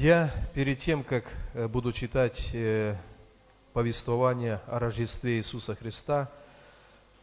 Я 0.00 0.30
перед 0.54 0.78
тем, 0.78 1.02
как 1.02 1.24
э, 1.54 1.66
буду 1.66 1.92
читать 1.92 2.50
э, 2.52 2.94
повествование 3.72 4.60
о 4.68 4.78
Рождестве 4.78 5.38
Иисуса 5.38 5.74
Христа, 5.74 6.30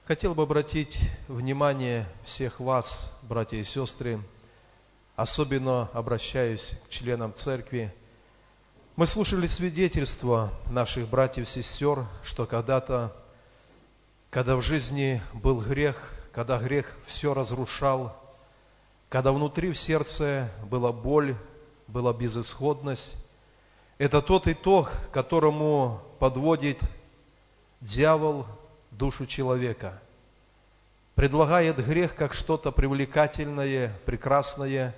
хотел 0.03 0.35
бы 0.35 0.44
обратить 0.44 0.99
внимание 1.29 2.05
всех 2.25 2.59
вас, 2.59 3.13
братья 3.21 3.55
и 3.55 3.63
сестры, 3.63 4.19
особенно 5.15 5.83
обращаюсь 5.93 6.77
к 6.85 6.89
членам 6.89 7.33
церкви. 7.33 7.96
Мы 8.97 9.07
слушали 9.07 9.47
свидетельства 9.47 10.51
наших 10.69 11.07
братьев 11.07 11.47
и 11.47 11.49
сестер, 11.49 12.05
что 12.26 12.46
когда-то, 12.46 13.15
когда 14.29 14.57
в 14.57 14.62
жизни 14.62 15.21
был 15.31 15.62
грех, 15.62 15.96
когда 16.34 16.59
грех 16.59 16.94
все 17.05 17.34
разрушал, 17.34 18.21
когда 19.07 19.31
внутри 19.31 19.71
в 19.71 19.77
сердце 19.77 20.52
была 20.70 20.91
боль, 20.91 21.38
была 21.88 22.13
безысходность. 22.13 23.16
Это 23.98 24.21
тот 24.21 24.48
итог, 24.48 24.91
которому 25.12 26.02
подводит 26.20 26.80
дьявол 27.81 28.45
душу 28.91 29.26
человека. 29.26 30.02
Предлагает 31.16 31.77
грех 31.77 32.16
как 32.16 32.34
что-то 32.34 32.71
привлекательное, 32.71 33.93
прекрасное. 34.05 34.93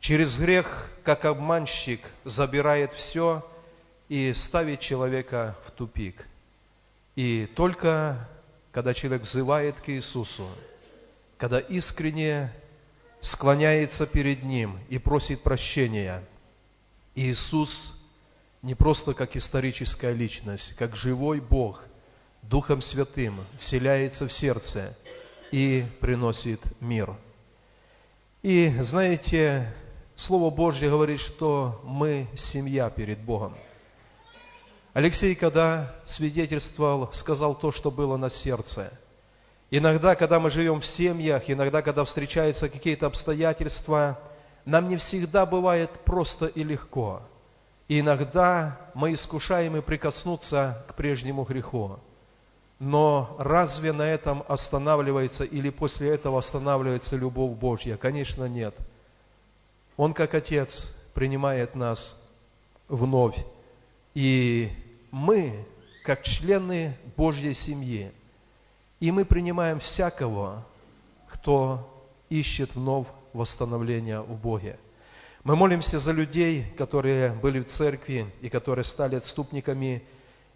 Через 0.00 0.38
грех, 0.38 0.90
как 1.04 1.24
обманщик, 1.24 2.00
забирает 2.24 2.92
все 2.94 3.46
и 4.08 4.32
ставит 4.32 4.80
человека 4.80 5.56
в 5.66 5.70
тупик. 5.72 6.26
И 7.14 7.46
только 7.54 8.28
когда 8.72 8.94
человек 8.94 9.22
взывает 9.22 9.78
к 9.80 9.90
Иисусу, 9.90 10.48
когда 11.36 11.58
искренне 11.58 12.50
склоняется 13.22 14.04
перед 14.04 14.42
Ним 14.42 14.78
и 14.88 14.98
просит 14.98 15.42
прощения. 15.42 16.24
Иисус 17.14 17.94
не 18.60 18.74
просто 18.74 19.14
как 19.14 19.36
историческая 19.36 20.12
личность, 20.12 20.74
как 20.74 20.96
живой 20.96 21.40
Бог, 21.40 21.84
Духом 22.42 22.82
Святым 22.82 23.46
вселяется 23.58 24.26
в 24.26 24.32
сердце 24.32 24.96
и 25.52 25.86
приносит 26.00 26.60
мир. 26.80 27.16
И 28.42 28.68
знаете, 28.80 29.72
Слово 30.16 30.50
Божье 30.50 30.90
говорит, 30.90 31.20
что 31.20 31.80
мы 31.84 32.28
семья 32.34 32.90
перед 32.90 33.20
Богом. 33.20 33.56
Алексей, 34.92 35.36
когда 35.36 35.94
свидетельствовал, 36.04 37.12
сказал 37.12 37.54
то, 37.54 37.70
что 37.70 37.92
было 37.92 38.16
на 38.16 38.28
сердце– 38.28 38.98
Иногда, 39.74 40.14
когда 40.16 40.38
мы 40.38 40.50
живем 40.50 40.82
в 40.82 40.84
семьях, 40.84 41.48
иногда, 41.48 41.80
когда 41.80 42.04
встречаются 42.04 42.68
какие-то 42.68 43.06
обстоятельства, 43.06 44.20
нам 44.66 44.86
не 44.86 44.98
всегда 44.98 45.46
бывает 45.46 45.88
просто 46.04 46.44
и 46.44 46.62
легко. 46.62 47.22
И 47.88 48.00
иногда 48.00 48.78
мы 48.92 49.14
искушаем 49.14 49.74
и 49.78 49.80
прикоснуться 49.80 50.84
к 50.88 50.94
прежнему 50.94 51.44
греху. 51.44 51.98
Но 52.78 53.34
разве 53.38 53.92
на 53.92 54.02
этом 54.02 54.44
останавливается 54.46 55.44
или 55.44 55.70
после 55.70 56.10
этого 56.10 56.40
останавливается 56.40 57.16
любовь 57.16 57.56
Божья? 57.58 57.96
Конечно, 57.96 58.44
нет. 58.44 58.74
Он, 59.96 60.12
как 60.12 60.34
Отец, 60.34 60.86
принимает 61.14 61.74
нас 61.74 62.14
вновь. 62.88 63.42
И 64.12 64.70
мы, 65.10 65.64
как 66.04 66.24
члены 66.24 66.94
Божьей 67.16 67.54
семьи, 67.54 68.12
и 69.02 69.10
мы 69.10 69.24
принимаем 69.24 69.80
всякого, 69.80 70.64
кто 71.28 71.92
ищет 72.30 72.76
вновь 72.76 73.08
восстановления 73.32 74.20
в 74.20 74.40
Боге. 74.40 74.78
Мы 75.42 75.56
молимся 75.56 75.98
за 75.98 76.12
людей, 76.12 76.72
которые 76.78 77.32
были 77.32 77.58
в 77.58 77.66
церкви 77.66 78.32
и 78.40 78.48
которые 78.48 78.84
стали 78.84 79.16
отступниками. 79.16 80.04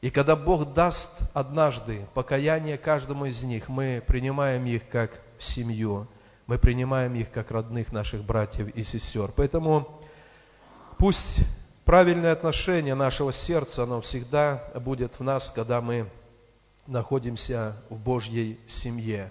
И 0.00 0.10
когда 0.10 0.36
Бог 0.36 0.74
даст 0.74 1.10
однажды 1.34 2.06
покаяние 2.14 2.78
каждому 2.78 3.24
из 3.24 3.42
них, 3.42 3.68
мы 3.68 4.00
принимаем 4.06 4.64
их 4.66 4.88
как 4.90 5.20
семью, 5.40 6.06
мы 6.46 6.56
принимаем 6.56 7.16
их 7.16 7.32
как 7.32 7.50
родных 7.50 7.90
наших 7.90 8.22
братьев 8.22 8.68
и 8.76 8.84
сестер. 8.84 9.32
Поэтому 9.34 10.00
пусть 10.98 11.40
правильное 11.84 12.30
отношение 12.30 12.94
нашего 12.94 13.32
сердца, 13.32 13.82
оно 13.82 14.00
всегда 14.02 14.70
будет 14.76 15.18
в 15.18 15.24
нас, 15.24 15.50
когда 15.50 15.80
мы 15.80 16.08
находимся 16.86 17.76
в 17.90 17.96
Божьей 17.96 18.58
семье. 18.66 19.30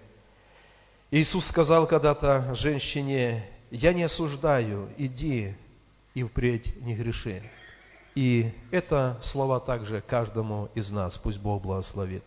Иисус 1.11 1.47
сказал 1.47 1.87
когда-то 1.87 2.53
женщине, 2.55 3.49
«Я 3.71 3.93
не 3.93 4.03
осуждаю, 4.03 4.89
иди 4.97 5.55
и 6.13 6.23
впредь 6.23 6.75
не 6.81 6.95
греши». 6.95 7.43
И 8.15 8.51
это 8.71 9.17
слова 9.21 9.59
также 9.59 10.01
каждому 10.01 10.69
из 10.73 10.89
нас. 10.89 11.17
Пусть 11.17 11.39
Бог 11.39 11.61
благословит. 11.61 12.23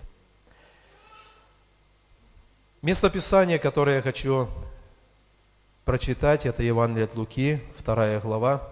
Место 2.83 3.10
Писания, 3.10 3.59
которое 3.59 3.97
я 3.97 4.03
хочу 4.03 4.49
прочитать, 5.84 6.45
это 6.45 6.62
Евангелие 6.62 7.06
от 7.06 7.15
Луки, 7.15 7.62
вторая 7.78 8.21
глава. 8.21 8.69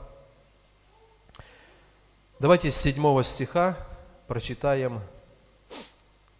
Давайте 2.39 2.71
с 2.71 2.77
седьмого 2.77 3.25
стиха 3.25 3.79
прочитаем 4.29 5.01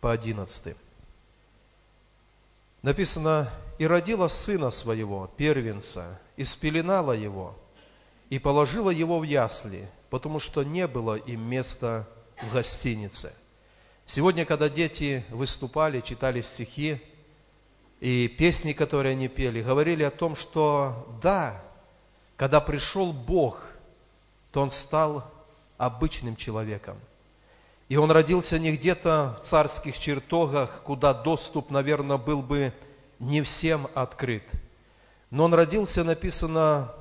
по 0.01 0.13
11. 0.13 0.77
Написано, 2.83 3.51
«И 3.79 3.87
родила 3.87 4.29
сына 4.29 4.71
своего, 4.71 5.31
первенца, 5.37 6.21
и 6.37 6.45
спеленала 6.45 7.13
его, 7.13 7.57
и 8.31 8.39
положила 8.39 8.91
его 8.91 9.19
в 9.19 9.25
ясли, 9.25 9.89
потому 10.11 10.39
что 10.39 10.63
не 10.63 10.87
было 10.87 11.17
им 11.17 11.43
места 11.43 12.09
в 12.43 12.53
гостинице». 12.53 13.35
Сегодня, 14.07 14.45
когда 14.45 14.69
дети 14.69 15.25
выступали, 15.31 16.01
читали 16.01 16.41
стихи, 16.41 17.03
и 17.99 18.29
песни, 18.29 18.73
которые 18.73 19.13
они 19.13 19.27
пели, 19.27 19.63
говорили 19.63 20.05
о 20.05 20.11
том, 20.11 20.37
что 20.37 21.19
да, 21.23 21.61
когда 22.37 22.61
пришел 22.61 23.13
Бог, 23.13 23.61
то 24.53 24.61
Он 24.61 24.71
стал 24.71 25.25
обычным 25.77 26.37
человеком– 26.37 27.01
и 27.89 27.97
он 27.97 28.11
родился 28.11 28.59
не 28.59 28.77
где-то 28.77 29.39
в 29.41 29.47
царских 29.47 29.99
чертогах, 29.99 30.83
куда 30.83 31.15
доступ, 31.15 31.71
наверное, 31.71 32.17
был 32.17 32.43
бы 32.43 32.73
не 33.19 33.43
всем 33.43 33.87
открыт. 33.95 34.43
Но 35.31 35.45
он 35.45 35.55
родился, 35.55 36.03
написано, 36.03 36.93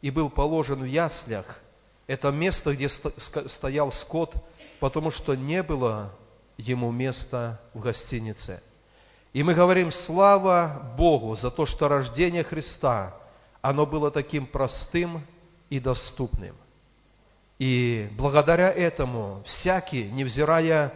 и 0.00 0.10
был 0.10 0.30
положен 0.30 0.82
в 0.82 0.86
яслях. 0.86 1.60
Это 2.06 2.30
место, 2.30 2.74
где 2.74 2.88
стоял 2.88 3.90
скот, 3.90 4.34
потому 4.80 5.10
что 5.10 5.34
не 5.34 5.62
было 5.62 6.12
ему 6.56 6.90
места 6.90 7.60
в 7.74 7.80
гостинице. 7.80 8.62
И 9.32 9.42
мы 9.42 9.54
говорим, 9.54 9.90
слава 9.90 10.92
Богу 10.96 11.34
за 11.34 11.50
то, 11.50 11.66
что 11.66 11.88
рождение 11.88 12.44
Христа, 12.44 13.16
оно 13.60 13.86
было 13.86 14.10
таким 14.10 14.46
простым 14.46 15.26
и 15.70 15.80
доступным. 15.80 16.54
И 17.62 18.08
благодаря 18.18 18.72
этому 18.72 19.40
всякий, 19.46 20.10
невзирая 20.10 20.92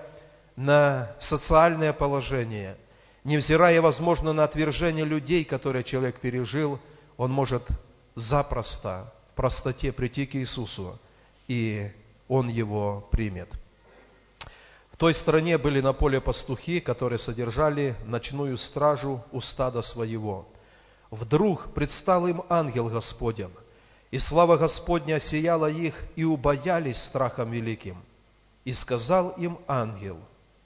на 0.57 1.13
социальное 1.21 1.93
положение, 1.93 2.77
невзирая, 3.23 3.81
возможно, 3.81 4.33
на 4.33 4.43
отвержение 4.43 5.05
людей, 5.05 5.45
которые 5.45 5.85
человек 5.85 6.19
пережил, 6.19 6.81
он 7.17 7.31
может 7.31 7.63
запросто, 8.17 9.15
в 9.31 9.37
простоте 9.37 9.93
прийти 9.93 10.27
к 10.27 10.35
Иисусу, 10.35 10.99
и 11.47 11.93
он 12.27 12.49
его 12.49 13.07
примет. 13.13 13.49
В 14.91 14.97
той 14.97 15.15
стране 15.15 15.59
были 15.59 15.81
на 15.81 15.93
поле 15.93 16.21
пастухи, 16.21 16.81
которые 16.81 17.21
содержали 17.21 17.95
ночную 18.07 18.59
стражу 18.59 19.25
у 19.31 19.41
стада 19.41 19.83
своего. 19.83 20.49
Вдруг 21.13 21.73
предстал 21.75 22.27
им 22.27 22.43
ангел 22.49 22.89
Господень, 22.89 23.53
и 24.17 24.19
слава 24.19 24.57
Господня 24.57 25.17
осияла 25.17 25.71
их, 25.71 25.95
и 26.17 26.25
убоялись 26.25 26.97
страхом 27.05 27.51
великим. 27.51 28.03
И 28.65 28.73
сказал 28.73 29.33
им 29.33 29.59
ангел, 29.69 30.19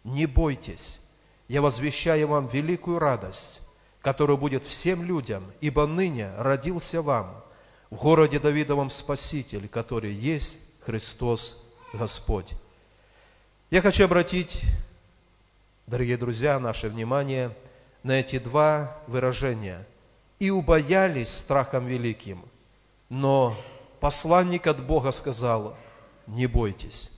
не 0.05 0.27
бойтесь, 0.27 1.01
я 1.49 1.61
возвещаю 1.61 2.29
вам 2.29 2.47
великую 2.47 3.01
радость, 3.01 3.61
которая 4.03 4.37
будет 4.37 4.63
всем 4.63 5.03
людям, 5.03 5.51
ибо 5.61 5.85
ныне 5.89 6.33
родился 6.39 7.03
вам 7.03 7.43
в 7.91 7.97
городе 7.97 8.39
Давидовом 8.39 8.89
Спаситель, 8.89 9.67
который 9.67 10.13
есть 10.13 10.57
Христос 10.87 11.61
Господь. 11.93 12.53
Я 13.69 13.83
хочу 13.83 14.05
обратить, 14.05 14.63
дорогие 15.89 16.19
друзья, 16.19 16.61
наше 16.61 16.89
внимание 16.89 17.51
на 18.05 18.13
эти 18.13 18.39
два 18.39 18.97
выражения. 19.09 19.89
«И 20.39 20.51
убоялись 20.51 21.37
страхом 21.39 21.89
великим», 21.89 22.45
но 23.11 23.57
посланник 23.99 24.67
от 24.69 24.87
Бога 24.87 25.11
сказал, 25.11 25.77
не 26.27 26.47
бойтесь. 26.47 27.11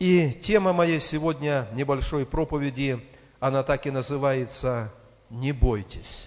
И 0.00 0.32
тема 0.32 0.72
моей 0.72 0.98
сегодня 0.98 1.68
небольшой 1.74 2.24
проповеди, 2.24 3.06
она 3.38 3.62
так 3.62 3.86
и 3.86 3.90
называется 3.90 4.92
«Не 5.28 5.52
бойтесь». 5.52 6.26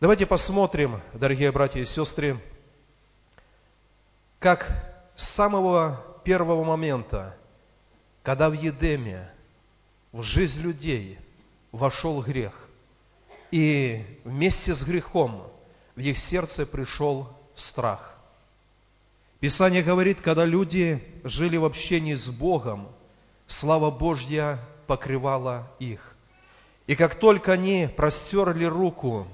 Давайте 0.00 0.26
посмотрим, 0.26 1.00
дорогие 1.14 1.52
братья 1.52 1.80
и 1.80 1.84
сестры, 1.84 2.36
как 4.40 4.66
с 5.14 5.34
самого 5.36 6.04
первого 6.24 6.64
момента, 6.64 7.36
когда 8.24 8.50
в 8.50 8.54
Едеме, 8.54 9.30
в 10.10 10.22
жизнь 10.22 10.60
людей 10.60 11.20
вошел 11.70 12.20
грех, 12.22 12.68
и 13.52 14.20
вместе 14.24 14.74
с 14.74 14.82
грехом 14.82 15.46
в 15.94 16.00
их 16.00 16.18
сердце 16.18 16.66
пришел 16.66 17.28
страх. 17.54 18.14
Писание 19.40 19.82
говорит, 19.82 20.20
когда 20.20 20.44
люди 20.44 21.02
жили 21.24 21.56
в 21.56 21.64
общении 21.64 22.14
с 22.14 22.28
Богом, 22.30 22.88
слава 23.46 23.90
Божья 23.90 24.58
покрывала 24.86 25.68
их. 25.78 26.14
И 26.86 26.94
как 26.94 27.16
только 27.16 27.52
они 27.52 27.88
простерли 27.96 28.64
руку 28.64 29.26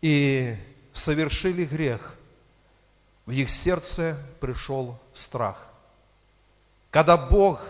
и 0.00 0.56
совершили 0.92 1.64
грех, 1.64 2.16
в 3.26 3.30
их 3.30 3.50
сердце 3.50 4.16
пришел 4.40 4.98
страх. 5.12 5.66
Когда 6.90 7.16
Бог 7.16 7.64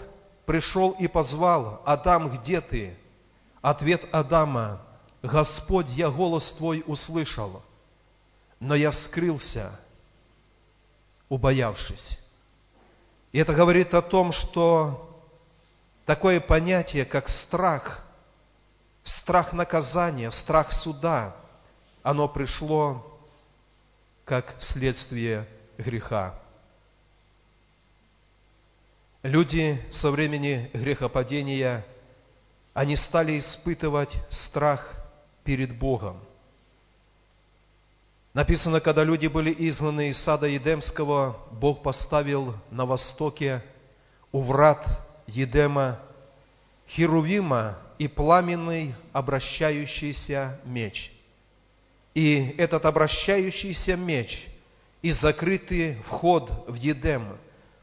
пришел 0.47 0.91
и 0.93 1.07
позвал, 1.09 1.83
Адам, 1.85 2.31
где 2.31 2.61
ты? 2.61 2.97
Ответ 3.61 4.05
Адама, 4.13 4.81
Господь, 5.23 5.89
я 5.91 6.11
голос 6.11 6.53
Твой 6.53 6.83
услышал, 6.87 7.63
но 8.63 8.77
я 8.77 8.93
скрылся, 8.93 9.73
убоявшись. 11.29 12.21
И 13.33 13.39
это 13.39 13.55
говорит 13.55 13.93
о 13.93 14.03
том, 14.03 14.31
что 14.31 15.21
такое 16.07 16.39
понятие, 16.39 17.05
как 17.05 17.29
страх, 17.29 18.05
страх 19.03 19.53
наказания, 19.53 20.31
страх 20.31 20.73
суда, 20.73 21.35
оно 22.05 22.29
пришло 22.29 23.05
как 24.25 24.55
следствие 24.61 25.49
греха. 25.77 26.39
Люди 29.25 29.85
со 29.91 30.13
времени 30.13 30.71
грехопадения, 30.73 31.85
они 32.75 32.95
стали 32.95 33.41
испытывать 33.41 34.15
страх 34.31 34.95
перед 35.43 35.77
Богом. 35.77 36.21
Написано, 38.35 38.81
когда 38.81 39.05
люди 39.05 39.27
были 39.27 39.55
изгнаны 39.69 40.09
из 40.09 40.19
сада 40.19 40.47
Едемского, 40.47 41.39
Бог 41.51 41.83
поставил 41.83 42.55
на 42.71 42.87
востоке 42.87 43.63
у 44.31 44.41
врат 44.41 44.87
Едема 45.27 46.01
Херувима 46.89 47.79
и 47.99 48.09
пламенный 48.09 48.95
обращающийся 49.13 50.59
меч. 50.65 51.13
И 52.15 52.55
этот 52.57 52.87
обращающийся 52.87 53.97
меч 53.97 54.47
и 55.03 55.11
закрытый 55.11 55.97
вход 56.07 56.51
в 56.67 56.75
Едем, 56.75 57.37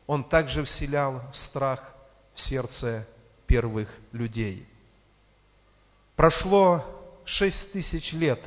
он 0.07 0.23
также 0.23 0.63
вселял 0.63 1.21
страх 1.31 1.93
в 2.33 2.39
сердце 2.39 3.07
первых 3.45 3.95
людей. 4.11 4.67
Прошло 6.15 6.83
шесть 7.23 7.71
тысяч 7.71 8.13
лет, 8.13 8.43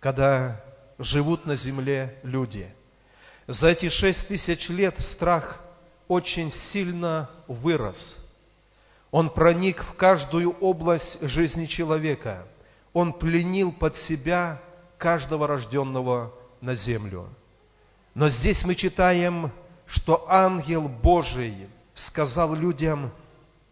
когда 0.00 0.60
живут 1.02 1.46
на 1.46 1.54
земле 1.54 2.18
люди. 2.22 2.72
За 3.46 3.68
эти 3.68 3.88
шесть 3.88 4.28
тысяч 4.28 4.68
лет 4.68 4.98
страх 5.00 5.60
очень 6.08 6.50
сильно 6.50 7.30
вырос. 7.48 8.18
Он 9.10 9.28
проник 9.28 9.82
в 9.82 9.94
каждую 9.94 10.52
область 10.52 11.18
жизни 11.20 11.66
человека. 11.66 12.46
Он 12.92 13.12
пленил 13.12 13.72
под 13.72 13.96
себя 13.96 14.62
каждого 14.96 15.46
рожденного 15.46 16.32
на 16.60 16.74
землю. 16.74 17.28
Но 18.14 18.28
здесь 18.28 18.64
мы 18.64 18.74
читаем, 18.74 19.50
что 19.86 20.26
ангел 20.30 20.88
Божий 20.88 21.68
сказал 21.94 22.54
людям, 22.54 23.12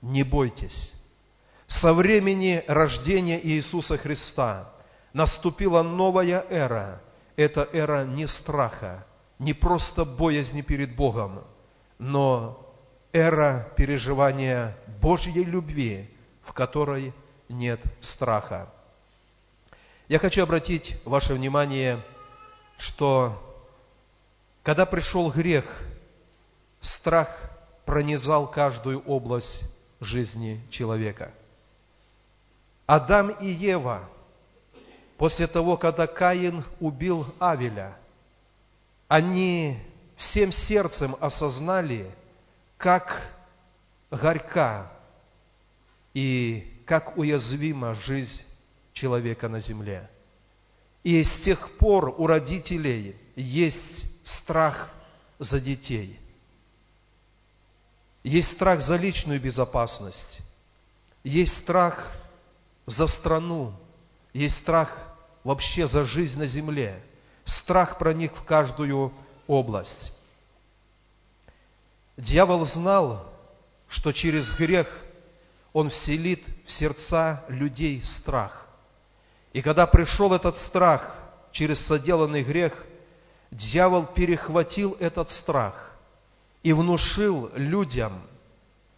не 0.03 0.23
бойтесь. 0.23 0.93
Со 1.67 1.93
времени 1.94 2.65
рождения 2.67 3.41
Иисуса 3.41 3.97
Христа 3.97 4.73
наступила 5.12 5.82
новая 5.82 6.44
эра. 6.50 7.00
Это 7.40 7.66
эра 7.72 8.04
не 8.04 8.26
страха, 8.26 9.06
не 9.38 9.54
просто 9.54 10.04
боязни 10.04 10.60
перед 10.60 10.94
Богом, 10.94 11.42
но 11.98 12.70
эра 13.12 13.72
переживания 13.78 14.76
Божьей 15.00 15.44
любви, 15.44 16.10
в 16.42 16.52
которой 16.52 17.14
нет 17.48 17.81
страха. 18.02 18.69
Я 20.06 20.19
хочу 20.19 20.42
обратить 20.42 21.00
ваше 21.06 21.32
внимание, 21.32 22.04
что 22.76 23.40
когда 24.62 24.84
пришел 24.84 25.31
грех, 25.31 25.64
страх 26.82 27.34
пронизал 27.86 28.50
каждую 28.50 29.00
область 29.04 29.64
жизни 29.98 30.60
человека. 30.69 31.32
Адам 32.84 33.31
и 33.31 33.46
Ева, 33.46 34.06
после 35.20 35.46
того, 35.46 35.76
когда 35.76 36.06
Каин 36.06 36.64
убил 36.81 37.26
Авеля, 37.38 37.94
они 39.06 39.78
всем 40.17 40.50
сердцем 40.50 41.14
осознали, 41.20 42.11
как 42.78 43.31
горька 44.11 44.90
и 46.14 46.82
как 46.87 47.19
уязвима 47.19 47.93
жизнь 47.93 48.40
человека 48.94 49.50
на 49.50 49.61
земле. 49.61 50.08
И 51.02 51.22
с 51.22 51.43
тех 51.43 51.76
пор 51.76 52.14
у 52.17 52.26
родителей 52.26 53.14
есть 53.37 54.06
страх 54.25 54.88
за 55.38 55.61
детей. 55.61 56.19
Есть 58.25 58.52
страх 58.52 58.81
за 58.81 58.96
личную 58.96 59.38
безопасность. 59.38 60.40
Есть 61.22 61.58
страх 61.58 62.11
за 62.87 63.06
страну. 63.06 63.75
Есть 64.32 64.56
страх 64.56 65.09
вообще 65.44 65.87
за 65.87 66.04
жизнь 66.04 66.38
на 66.38 66.46
земле. 66.46 67.02
Страх 67.44 67.98
проник 67.98 68.34
в 68.37 68.44
каждую 68.44 69.12
область. 69.46 70.12
Дьявол 72.16 72.64
знал, 72.64 73.26
что 73.88 74.12
через 74.12 74.54
грех 74.54 74.88
он 75.72 75.90
вселит 75.90 76.44
в 76.66 76.70
сердца 76.70 77.44
людей 77.48 78.02
страх. 78.02 78.66
И 79.52 79.62
когда 79.62 79.87
пришел 79.87 80.32
этот 80.32 80.56
страх 80.58 81.16
через 81.52 81.84
соделанный 81.86 82.43
грех, 82.43 82.84
дьявол 83.50 84.06
перехватил 84.06 84.96
этот 85.00 85.31
страх 85.31 85.93
и 86.62 86.72
внушил 86.72 87.50
людям, 87.55 88.22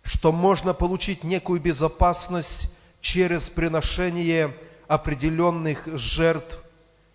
что 0.03 0.33
можно 0.33 0.75
получить 0.75 1.25
некую 1.25 1.61
безопасность 1.61 2.69
через 3.01 3.49
приношение 3.51 4.55
определенных 4.93 5.89
жертв 5.97 6.59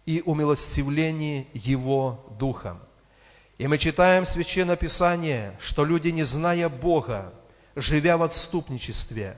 и 0.04 0.24
умилостивлении 0.26 1.46
Его 1.54 2.26
Духом. 2.40 2.80
И 3.60 3.68
мы 3.68 3.78
читаем 3.78 4.26
в 4.26 4.30
Священном 4.30 4.78
Писании, 4.78 5.52
что 5.60 5.86
люди, 5.86 6.08
не 6.08 6.24
зная 6.24 6.70
Бога, 6.70 7.32
живя 7.76 8.18
в 8.18 8.24
отступничестве, 8.24 9.38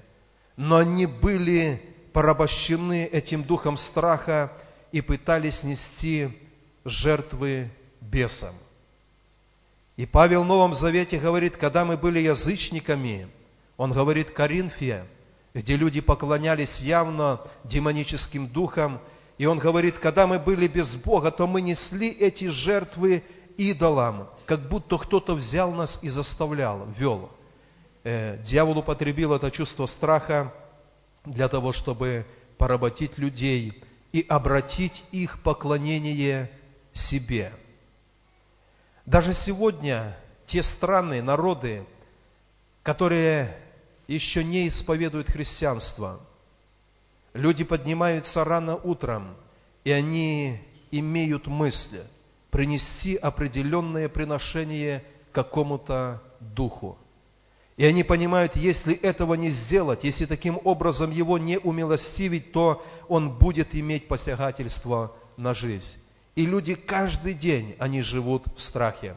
но 0.56 0.78
они 0.78 1.06
были 1.06 1.82
порабощены 2.14 3.04
этим 3.12 3.44
духом 3.44 3.76
страха 3.76 4.54
и 4.94 5.02
пытались 5.02 5.64
нести 5.64 6.30
жертвы 6.86 7.70
бесам. 8.00 8.56
И 9.98 10.06
Павел 10.06 10.44
в 10.44 10.48
Новом 10.48 10.74
Завете 10.74 11.20
говорит, 11.20 11.58
когда 11.58 11.84
мы 11.84 11.98
были 11.98 12.20
язычниками, 12.20 13.28
он 13.76 13.92
говорит 13.92 14.32
Коринфе, 14.32 15.06
где 15.54 15.76
люди 15.76 16.02
поклонялись 16.02 16.80
явно 16.80 17.42
демоническим 17.64 18.48
духам, 18.48 19.02
и 19.38 19.46
он 19.46 19.58
говорит, 19.58 20.00
когда 20.00 20.28
мы 20.28 20.38
были 20.38 20.68
без 20.68 20.96
Бога, 20.96 21.32
то 21.32 21.48
мы 21.48 21.62
несли 21.62 22.10
эти 22.10 22.48
жертвы 22.50 23.24
идолам, 23.58 24.30
как 24.46 24.68
будто 24.68 24.98
кто-то 24.98 25.36
взял 25.36 25.72
нас 25.72 26.00
и 26.02 26.10
заставлял, 26.10 26.88
вел. 26.98 27.32
Э, 28.04 28.38
дьявол 28.44 28.80
употребил 28.80 29.34
это 29.34 29.50
чувство 29.52 29.86
страха 29.86 30.54
для 31.26 31.48
того, 31.48 31.72
чтобы 31.72 32.26
поработить 32.58 33.18
людей 33.18 33.84
и 34.12 34.26
обратить 34.28 35.04
их 35.12 35.42
поклонение 35.44 36.52
себе. 36.94 37.54
Даже 39.06 39.34
сегодня 39.34 40.18
те 40.46 40.64
страны, 40.64 41.22
народы, 41.22 41.86
которые 42.84 43.58
еще 44.14 44.44
не 44.44 44.68
исповедуют 44.68 45.30
христианство, 45.30 46.20
люди 47.34 47.64
поднимаются 47.64 48.44
рано 48.44 48.76
утром, 48.76 49.36
и 49.84 49.92
они 49.92 50.60
имеют 50.92 51.48
мысли 51.48 52.04
принести 52.50 53.16
определенное 53.16 54.10
приношение 54.10 55.04
какому-то 55.32 56.22
духу– 56.40 56.98
и 57.80 57.86
они 57.86 58.04
понимают, 58.04 58.58
если 58.58 58.94
этого 58.94 59.36
не 59.36 59.50
сделать, 59.50 60.04
если 60.04 60.26
таким 60.26 60.60
образом 60.66 61.12
его 61.12 61.38
не 61.38 61.58
умилостивить, 61.58 62.52
то 62.52 62.86
он 63.08 63.38
будет 63.38 63.74
иметь 63.74 64.10
посягательство 64.10 65.16
на 65.38 65.54
жизнь. 65.54 65.98
И 66.36 66.46
люди 66.46 66.76
каждый 66.76 67.34
день, 67.34 67.78
они 67.80 68.02
живут 68.02 68.44
в 68.54 68.62
страхе. 68.62 69.16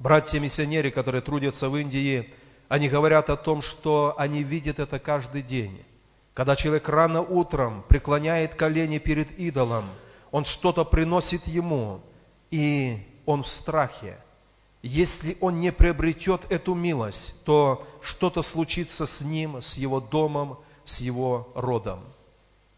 Братья-миссионеры, 0.00 0.90
которые 0.90 1.22
трудятся 1.22 1.68
в 1.68 1.76
Индии, 1.76 2.28
они 2.72 2.88
говорят 2.88 3.28
о 3.28 3.36
том, 3.36 3.60
что 3.60 4.14
они 4.16 4.42
видят 4.42 4.78
это 4.78 4.98
каждый 4.98 5.42
день. 5.42 5.84
Когда 6.32 6.56
человек 6.56 6.88
рано 6.88 7.20
утром 7.20 7.84
преклоняет 7.86 8.54
колени 8.54 8.96
перед 8.96 9.38
идолом, 9.38 9.90
он 10.30 10.46
что-то 10.46 10.82
приносит 10.86 11.46
ему, 11.46 12.00
и 12.50 13.06
он 13.26 13.42
в 13.42 13.48
страхе. 13.48 14.16
Если 14.80 15.36
он 15.42 15.60
не 15.60 15.70
приобретет 15.70 16.50
эту 16.50 16.72
милость, 16.72 17.34
то 17.44 17.86
что-то 18.00 18.40
случится 18.40 19.04
с 19.04 19.20
ним, 19.20 19.60
с 19.60 19.76
его 19.76 20.00
домом, 20.00 20.58
с 20.86 21.02
его 21.02 21.52
родом. 21.54 22.00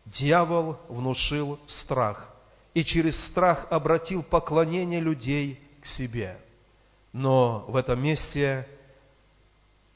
Дьявол 0.07 0.77
внушил 0.89 1.61
страх 1.67 2.35
и 2.75 2.83
через 2.83 3.25
страх 3.27 3.69
обратил 3.71 4.25
поклонение 4.25 4.99
людей 4.99 5.61
к 5.81 5.87
себе. 5.87 6.37
Но 7.13 7.65
в 7.69 7.77
этом 7.77 8.03
месте 8.03 8.67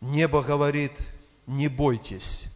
небо 0.01 0.43
говорит, 0.43 0.93
не 1.47 1.69
бойтесь, 1.69 2.47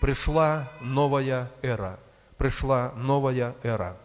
пришла 0.00 0.68
новая 0.80 1.50
эра, 1.62 1.98
пришла 2.36 2.92
новая 2.96 3.54
эра. 3.62 3.96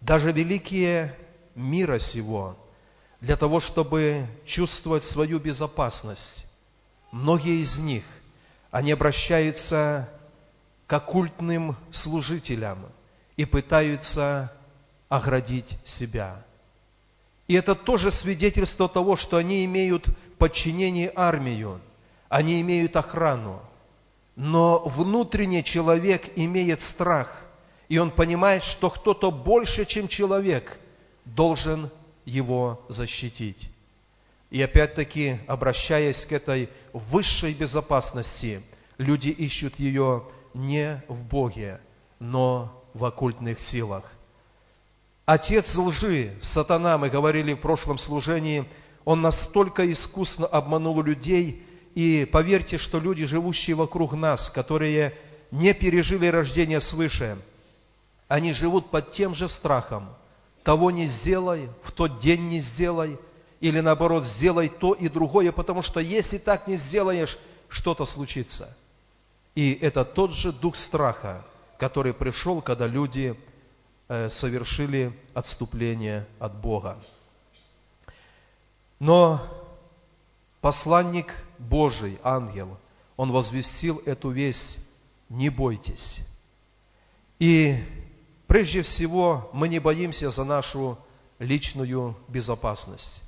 Даже 0.00 0.32
великие 0.32 1.16
мира 1.54 1.98
сего, 1.98 2.56
для 3.20 3.36
того, 3.36 3.60
чтобы 3.60 4.26
чувствовать 4.46 5.04
свою 5.04 5.38
безопасность, 5.38 6.46
многие 7.10 7.62
из 7.62 7.78
них, 7.78 8.04
они 8.70 8.92
обращаются 8.92 10.08
к 10.86 10.92
оккультным 10.92 11.76
служителям 11.90 12.86
и 13.36 13.44
пытаются 13.44 14.52
оградить 15.08 15.78
себя. 15.84 16.44
И 17.50 17.54
это 17.54 17.74
тоже 17.74 18.12
свидетельство 18.12 18.88
того, 18.88 19.16
что 19.16 19.36
они 19.36 19.64
имеют 19.64 20.06
подчинение 20.38 21.10
армию, 21.12 21.80
они 22.28 22.60
имеют 22.60 22.94
охрану. 22.94 23.60
Но 24.36 24.84
внутренний 24.86 25.64
человек 25.64 26.30
имеет 26.36 26.80
страх, 26.80 27.42
и 27.88 27.98
он 27.98 28.12
понимает, 28.12 28.62
что 28.62 28.88
кто-то 28.88 29.32
больше, 29.32 29.84
чем 29.84 30.06
человек, 30.06 30.78
должен 31.24 31.90
его 32.24 32.84
защитить. 32.88 33.68
И 34.50 34.62
опять-таки, 34.62 35.40
обращаясь 35.48 36.24
к 36.26 36.30
этой 36.30 36.68
высшей 36.92 37.52
безопасности, 37.52 38.62
люди 38.96 39.30
ищут 39.30 39.76
ее 39.80 40.22
не 40.54 41.02
в 41.08 41.24
Боге, 41.24 41.80
но 42.20 42.80
в 42.94 43.04
оккультных 43.04 43.58
силах. 43.58 44.04
Отец 45.30 45.76
лжи, 45.76 46.36
сатана, 46.42 46.98
мы 46.98 47.08
говорили 47.08 47.52
в 47.52 47.60
прошлом 47.60 47.98
служении, 47.98 48.68
он 49.04 49.20
настолько 49.20 49.88
искусно 49.92 50.44
обманул 50.44 51.00
людей, 51.02 51.64
и 51.94 52.24
поверьте, 52.24 52.78
что 52.78 52.98
люди, 52.98 53.26
живущие 53.26 53.76
вокруг 53.76 54.14
нас, 54.14 54.50
которые 54.50 55.14
не 55.52 55.72
пережили 55.72 56.26
рождение 56.26 56.80
свыше, 56.80 57.38
они 58.26 58.52
живут 58.52 58.90
под 58.90 59.12
тем 59.12 59.36
же 59.36 59.46
страхом. 59.46 60.08
Того 60.64 60.90
не 60.90 61.06
сделай, 61.06 61.68
в 61.84 61.92
тот 61.92 62.18
день 62.18 62.48
не 62.48 62.58
сделай, 62.58 63.16
или 63.60 63.78
наоборот, 63.78 64.24
сделай 64.24 64.68
то 64.68 64.94
и 64.94 65.08
другое, 65.08 65.52
потому 65.52 65.80
что 65.80 66.00
если 66.00 66.38
так 66.38 66.66
не 66.66 66.74
сделаешь, 66.74 67.38
что-то 67.68 68.04
случится– 68.04 68.76
и 69.54 69.78
это 69.80 70.04
тот 70.04 70.32
же 70.32 70.52
дух 70.52 70.76
страха, 70.76 71.44
который 71.76 72.14
пришел, 72.14 72.62
когда 72.62 72.86
люди 72.86 73.36
совершили 74.30 75.12
отступление 75.34 76.26
от 76.38 76.60
Бога. 76.60 76.98
Но 78.98 79.40
посланник 80.60 81.32
Божий, 81.58 82.18
ангел, 82.22 82.76
он 83.16 83.32
возвестил 83.32 84.02
эту 84.04 84.30
весть, 84.30 84.80
не 85.28 85.48
бойтесь. 85.48 86.20
И 87.38 87.76
прежде 88.46 88.82
всего 88.82 89.48
мы 89.52 89.68
не 89.68 89.78
боимся 89.78 90.30
за 90.30 90.44
нашу 90.44 90.98
личную 91.38 92.16
безопасность. 92.28 93.22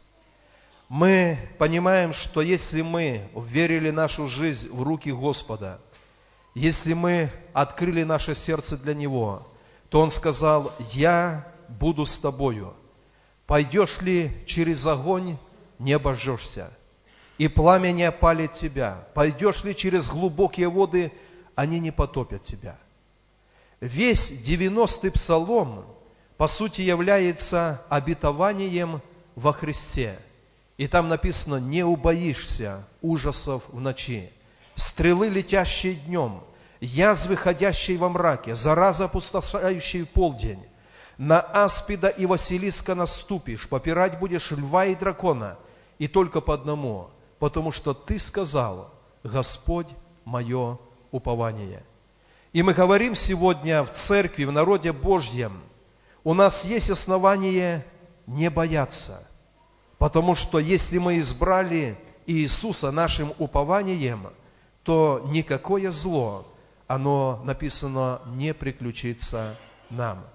Мы 0.88 1.38
понимаем, 1.58 2.12
что 2.12 2.42
если 2.42 2.82
мы 2.82 3.30
верили 3.34 3.90
нашу 3.90 4.26
жизнь 4.26 4.68
в 4.70 4.82
руки 4.82 5.10
Господа– 5.10 5.80
если 6.54 6.92
мы 6.92 7.30
открыли 7.54 8.02
наше 8.02 8.34
сердце 8.34 8.76
для 8.76 8.94
Него, 8.94 9.46
то 9.92 10.00
Он 10.00 10.10
сказал, 10.10 10.72
«Я 10.94 11.52
буду 11.68 12.06
с 12.06 12.18
тобою. 12.18 12.72
Пойдешь 13.46 14.00
ли 14.00 14.42
через 14.46 14.86
огонь, 14.86 15.36
не 15.78 15.92
обожжешься, 15.92 16.72
и 17.36 17.46
пламя 17.46 17.92
не 17.92 18.04
опалит 18.04 18.54
тебя. 18.54 19.06
Пойдешь 19.12 19.62
ли 19.64 19.76
через 19.76 20.08
глубокие 20.08 20.70
воды, 20.70 21.12
они 21.54 21.78
не 21.78 21.90
потопят 21.90 22.42
тебя». 22.42 22.78
Весь 23.82 24.32
90-й 24.48 25.10
псалом, 25.10 25.84
по 26.38 26.48
сути, 26.48 26.80
является 26.80 27.82
обетованием 27.90 29.02
во 29.34 29.52
Христе. 29.52 30.18
И 30.78 30.86
там 30.86 31.08
написано, 31.08 31.56
не 31.56 31.84
убоишься 31.84 32.88
ужасов 33.02 33.62
в 33.68 33.78
ночи 33.78 34.32
стрелы, 34.74 35.28
летящие 35.28 35.96
днем, 35.96 36.44
язвы, 36.82 37.36
ходящие 37.36 37.96
во 37.96 38.08
мраке, 38.08 38.54
зараза, 38.54 39.04
опустошающая 39.04 40.04
полдень. 40.04 40.64
На 41.16 41.40
аспида 41.40 42.08
и 42.08 42.26
Василиска 42.26 42.94
наступишь, 42.94 43.68
попирать 43.68 44.18
будешь 44.18 44.50
льва 44.50 44.86
и 44.86 44.94
дракона, 44.94 45.58
и 45.98 46.08
только 46.08 46.40
по 46.40 46.54
одному, 46.54 47.10
потому 47.38 47.70
что 47.70 47.94
ты 47.94 48.18
сказал, 48.18 48.90
Господь 49.22 49.86
мое 50.24 50.78
упование. 51.12 51.84
И 52.52 52.62
мы 52.62 52.74
говорим 52.74 53.14
сегодня 53.14 53.84
в 53.84 53.92
церкви, 53.92 54.44
в 54.44 54.52
народе 54.52 54.92
Божьем, 54.92 55.62
у 56.24 56.34
нас 56.34 56.64
есть 56.64 56.90
основание 56.90 57.86
не 58.26 58.50
бояться, 58.50 59.26
потому 59.98 60.34
что 60.34 60.58
если 60.58 60.98
мы 60.98 61.18
избрали 61.18 61.96
Иисуса 62.26 62.90
нашим 62.90 63.32
упованием– 63.38 64.30
то 64.82 65.22
никакое 65.26 65.90
зло, 65.90 66.46
оно 66.92 67.40
написано, 67.44 68.20
не 68.26 68.52
приключится 68.52 69.56
нам. 69.88 70.26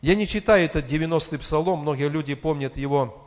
Я 0.00 0.14
не 0.14 0.26
читаю 0.26 0.64
этот 0.64 0.90
90-й 0.90 1.38
псалом, 1.38 1.80
многие 1.80 2.08
люди 2.08 2.34
помнят 2.34 2.74
его, 2.78 3.22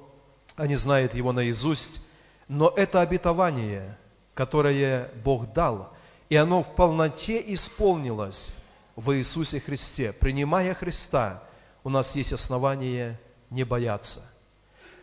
они 0.56 0.76
знают 0.76 1.14
его 1.14 1.32
наизусть, 1.32 2.02
но 2.48 2.74
это 2.76 3.02
обетование, 3.02 3.96
которое 4.34 5.12
Бог 5.24 5.54
дал, 5.54 5.94
и 6.30 6.36
оно 6.36 6.64
в 6.64 6.74
полноте 6.74 7.54
исполнилось 7.54 8.56
в 8.96 9.16
Иисусе 9.16 9.60
Христе. 9.60 10.12
Принимая 10.12 10.74
Христа, 10.74 11.44
у 11.84 11.92
нас 11.92 12.16
есть 12.16 12.34
основание 12.34 13.20
не 13.52 13.66
бояться. 13.66 14.24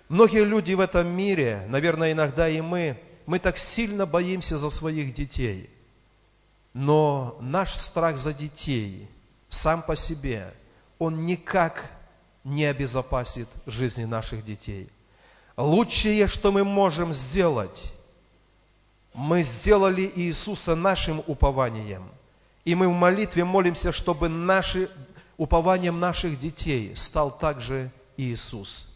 Многие 0.09 0.45
люди 0.45 0.75
в 0.75 0.81
этом 0.81 1.07
мире, 1.07 1.65
наверное, 1.69 2.11
иногда 2.11 2.49
и 2.49 2.61
мы, 2.61 3.01
мы 3.27 3.39
так 3.39 3.57
сильно 3.57 4.07
боимся 4.07 4.59
за 4.59 4.71
своих 4.71 5.15
детей. 5.15 5.71
Но 6.79 7.39
наш 7.41 7.75
страх 7.79 8.19
за 8.19 8.35
детей 8.35 9.09
сам 9.49 9.81
по 9.81 9.97
себе, 9.97 10.53
он 10.99 11.25
никак 11.25 11.91
не 12.45 12.67
обезопасит 12.67 13.49
жизни 13.65 14.05
наших 14.05 14.45
детей. 14.45 14.91
Лучшее, 15.57 16.27
что 16.27 16.53
мы 16.53 16.65
можем 16.65 17.15
сделать, 17.15 17.95
мы 19.15 19.43
сделали 19.43 20.13
Иисуса 20.17 20.75
нашим 20.75 21.23
упованием. 21.27 22.11
И 22.67 22.75
мы 22.75 22.89
в 22.89 22.93
молитве 22.93 23.43
молимся, 23.43 23.91
чтобы 23.91 24.29
наши, 24.29 24.91
упованием 25.39 25.99
наших 25.99 26.39
детей 26.39 26.95
стал 26.95 27.39
также 27.39 27.91
Иисус. 28.19 28.87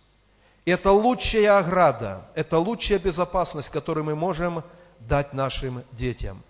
Это 0.67 0.93
лучшая 0.93 1.57
ограда, 1.57 2.29
это 2.35 2.59
лучшая 2.59 2.99
безопасность, 2.99 3.71
которую 3.71 4.05
мы 4.05 4.15
можем 4.15 4.63
дать 4.99 5.33
нашим 5.33 5.83
детям. 5.93 6.43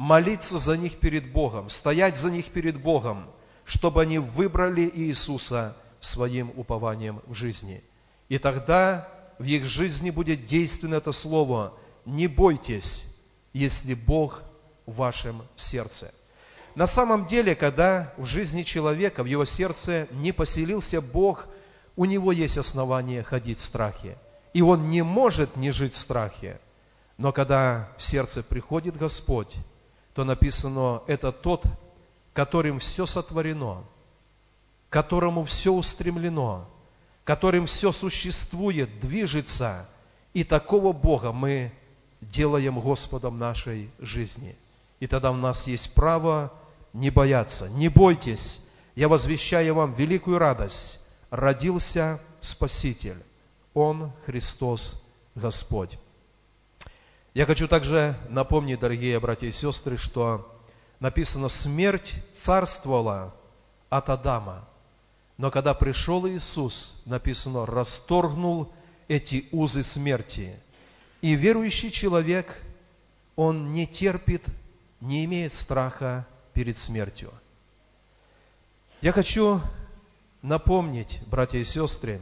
Молиться 0.00 0.56
за 0.56 0.78
них 0.78 0.98
перед 0.98 1.30
Богом, 1.30 1.68
стоять 1.68 2.16
за 2.16 2.30
них 2.30 2.50
перед 2.52 2.80
Богом, 2.80 3.26
чтобы 3.66 4.00
они 4.00 4.18
выбрали 4.18 4.90
Иисуса 4.94 5.76
своим 6.00 6.50
упованием 6.56 7.20
в 7.26 7.34
жизни. 7.34 7.84
И 8.30 8.38
тогда 8.38 9.06
в 9.38 9.44
их 9.44 9.66
жизни 9.66 10.08
будет 10.08 10.46
действенно 10.46 10.94
это 10.94 11.12
слово 11.12 11.74
«Не 12.06 12.28
бойтесь, 12.28 13.04
если 13.52 13.92
Бог 13.92 14.42
в 14.86 14.94
вашем 14.96 15.42
сердце». 15.54 16.14
На 16.74 16.86
самом 16.86 17.26
деле, 17.26 17.54
когда 17.54 18.14
в 18.16 18.24
жизни 18.24 18.62
человека, 18.62 19.22
в 19.22 19.26
его 19.26 19.44
сердце 19.44 20.08
не 20.12 20.32
поселился 20.32 21.02
Бог– 21.02 21.46
у 21.96 22.06
него 22.06 22.32
есть 22.32 22.56
основания 22.56 23.22
ходить 23.22 23.58
в 23.58 23.64
страхе. 23.64 24.16
И 24.54 24.62
он 24.62 24.88
не 24.88 25.02
может 25.02 25.56
не 25.56 25.70
жить 25.70 25.92
в 25.92 26.00
страхе. 26.00 26.58
Но 27.18 27.30
когда 27.30 27.90
в 27.98 28.02
сердце 28.02 28.42
приходит 28.42 28.96
Господь, 28.96 29.54
то 30.14 30.24
написано, 30.24 31.02
это 31.06 31.32
тот, 31.32 31.64
которым 32.32 32.78
все 32.78 33.06
сотворено, 33.06 33.84
которому 34.88 35.44
все 35.44 35.72
устремлено, 35.72 36.68
которым 37.24 37.66
все 37.66 37.92
существует, 37.92 39.00
движется, 39.00 39.88
И 40.32 40.44
такого 40.44 40.92
Бога 40.92 41.32
мы 41.32 41.72
делаем 42.20 42.78
Господом 42.80 43.38
нашей 43.38 43.90
жизни. 43.98 44.56
И 45.00 45.06
тогда 45.06 45.32
у 45.32 45.36
нас 45.36 45.66
есть 45.66 45.92
право 45.94 46.52
не 46.92 47.10
бояться. 47.10 47.68
Не 47.68 47.88
бойтесь, 47.88 48.60
я 48.94 49.08
возвещаю 49.08 49.74
вам 49.74 49.94
великую 49.94 50.38
радость. 50.38 51.00
Родился 51.30 52.20
Спаситель. 52.40 53.22
Он 53.74 54.12
Христос 54.26 55.02
Господь. 55.34 55.98
Я 57.32 57.46
хочу 57.46 57.68
также 57.68 58.16
напомнить, 58.28 58.80
дорогие 58.80 59.20
братья 59.20 59.46
и 59.46 59.52
сестры, 59.52 59.96
что 59.96 60.52
написано, 60.98 61.48
смерть 61.48 62.12
царствовала 62.42 63.32
от 63.88 64.08
Адама. 64.10 64.68
Но 65.38 65.52
когда 65.52 65.72
пришел 65.72 66.26
Иисус, 66.26 67.00
написано, 67.06 67.66
расторгнул 67.66 68.72
эти 69.06 69.48
узы 69.52 69.84
смерти. 69.84 70.58
И 71.20 71.34
верующий 71.34 71.92
человек, 71.92 72.60
он 73.36 73.72
не 73.72 73.86
терпит, 73.86 74.44
не 75.00 75.24
имеет 75.24 75.54
страха 75.54 76.26
перед 76.52 76.76
смертью. 76.76 77.32
Я 79.00 79.12
хочу 79.12 79.60
напомнить, 80.42 81.20
братья 81.26 81.58
и 81.58 81.64
сестры, 81.64 82.20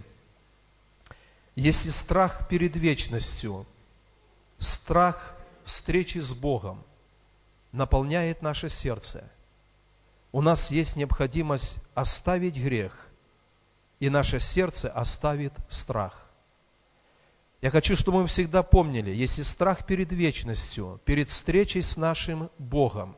если 1.57 1.91
страх 1.91 2.47
перед 2.49 2.77
вечностью, 2.77 3.67
страх 4.59 5.35
встречи 5.65 6.19
с 6.19 6.33
Богом 6.33 6.85
наполняет 7.73 8.43
наше 8.43 8.69
сердце, 8.69 9.31
у 10.33 10.41
нас 10.41 10.71
есть 10.71 10.97
необходимость 10.97 11.79
оставить 11.95 12.57
грех, 12.57 13.07
и 14.01 14.11
наше 14.11 14.41
сердце 14.41 14.91
оставит 14.91 15.53
страх. 15.69 16.29
Я 17.61 17.71
хочу, 17.71 17.97
чтобы 17.97 18.23
мы 18.23 18.27
всегда 18.29 18.63
помнили, 18.63 19.11
если 19.11 19.43
страх 19.43 19.85
перед 19.85 20.13
вечностью, 20.13 21.01
перед 21.05 21.29
встречей 21.29 21.83
с 21.83 21.97
нашим 21.97 22.51
Богом 22.59 23.17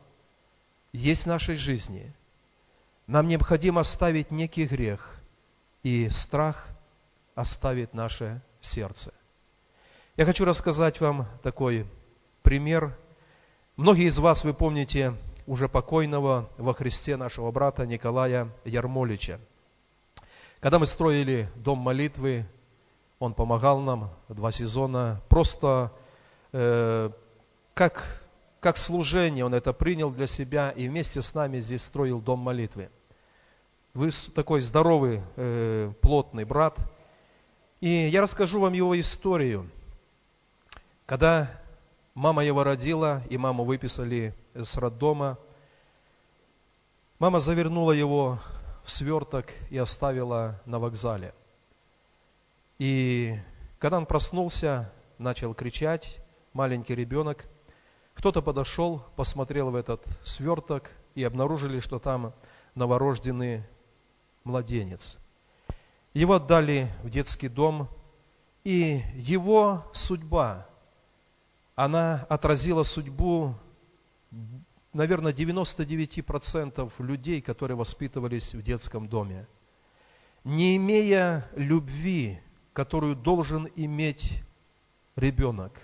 есть 0.93 1.23
в 1.23 1.27
нашей 1.27 1.55
жизни, 1.55 2.13
нам 3.05 3.27
необходимо 3.27 3.81
оставить 3.81 4.31
некий 4.31 4.65
грех, 4.65 5.17
и 5.83 6.09
страх 6.09 6.67
оставит 7.35 7.93
наше 7.93 8.41
сердце. 8.61 9.13
Я 10.17 10.25
хочу 10.25 10.45
рассказать 10.45 10.99
вам 10.99 11.25
такой 11.41 11.85
пример. 12.41 12.97
Многие 13.77 14.07
из 14.07 14.19
вас, 14.19 14.43
вы 14.43 14.53
помните, 14.53 15.15
уже 15.47 15.69
покойного 15.69 16.49
во 16.57 16.73
Христе 16.73 17.15
нашего 17.15 17.51
брата 17.51 17.85
Николая 17.85 18.49
Ярмолича. 18.65 19.39
Когда 20.59 20.79
мы 20.79 20.85
строили 20.85 21.49
дом 21.55 21.79
молитвы 21.79 22.45
он 23.21 23.35
помогал 23.35 23.79
нам 23.79 24.09
два 24.29 24.51
сезона. 24.51 25.21
Просто 25.29 25.91
э, 26.51 27.11
как, 27.75 28.23
как 28.59 28.77
служение 28.77 29.45
он 29.45 29.53
это 29.53 29.73
принял 29.73 30.09
для 30.09 30.25
себя 30.25 30.71
и 30.71 30.87
вместе 30.87 31.21
с 31.21 31.35
нами 31.35 31.59
здесь 31.59 31.83
строил 31.83 32.19
дом 32.19 32.39
молитвы. 32.39 32.89
Вы 33.93 34.09
такой 34.33 34.61
здоровый, 34.61 35.21
э, 35.35 35.93
плотный 36.01 36.45
брат. 36.45 36.75
И 37.79 37.89
я 37.89 38.23
расскажу 38.23 38.59
вам 38.59 38.73
его 38.73 38.99
историю. 38.99 39.69
Когда 41.11 41.51
мама 42.13 42.41
его 42.41 42.63
родила, 42.63 43.21
и 43.29 43.37
маму 43.37 43.65
выписали 43.65 44.33
с 44.53 44.77
роддома, 44.77 45.37
мама 47.19 47.41
завернула 47.41 47.91
его 47.91 48.39
в 48.85 48.91
сверток 48.91 49.47
и 49.69 49.77
оставила 49.77 50.61
на 50.65 50.79
вокзале– 50.79 51.33
и 52.79 53.35
когда 53.77 53.97
он 53.97 54.05
проснулся, 54.05 54.89
начал 55.17 55.53
кричать, 55.53 56.17
маленький 56.53 56.95
ребенок, 56.95 57.45
кто-то 58.13 58.41
подошел, 58.41 59.03
посмотрел 59.17 59.69
в 59.69 59.75
этот 59.75 60.01
сверток 60.23 60.91
и 61.13 61.25
обнаружили, 61.25 61.81
что 61.81 61.99
там 61.99 62.33
новорожденный 62.73 63.65
младенец. 64.45 65.19
Его 66.13 66.35
отдали 66.35 66.89
в 67.03 67.09
детский 67.09 67.49
дом, 67.49 67.89
и 68.63 69.03
его 69.15 69.83
судьба, 69.91 70.67
она 71.75 72.25
отразила 72.29 72.83
судьбу, 72.83 73.55
наверное, 74.93 75.33
99% 75.33 76.91
людей, 76.99 77.41
которые 77.41 77.77
воспитывались 77.77 78.53
в 78.53 78.61
детском 78.61 79.07
доме. 79.07 79.47
Не 80.43 80.77
имея 80.77 81.49
любви 81.55 82.41
которую 82.73 83.15
должен 83.15 83.67
иметь 83.75 84.43
ребенок. 85.15 85.79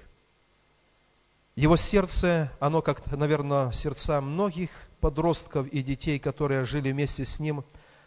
Его 1.56 1.76
сердце, 1.76 2.52
оно 2.60 2.82
как, 2.82 3.06
наверное, 3.12 3.72
сердца 3.72 4.22
многих 4.22 4.70
подростков 5.00 5.68
и 5.68 5.82
детей, 5.82 6.20
которые 6.20 6.64
жили 6.64 6.92
вместе 6.92 7.26
с 7.26 7.40
ним, 7.40 7.66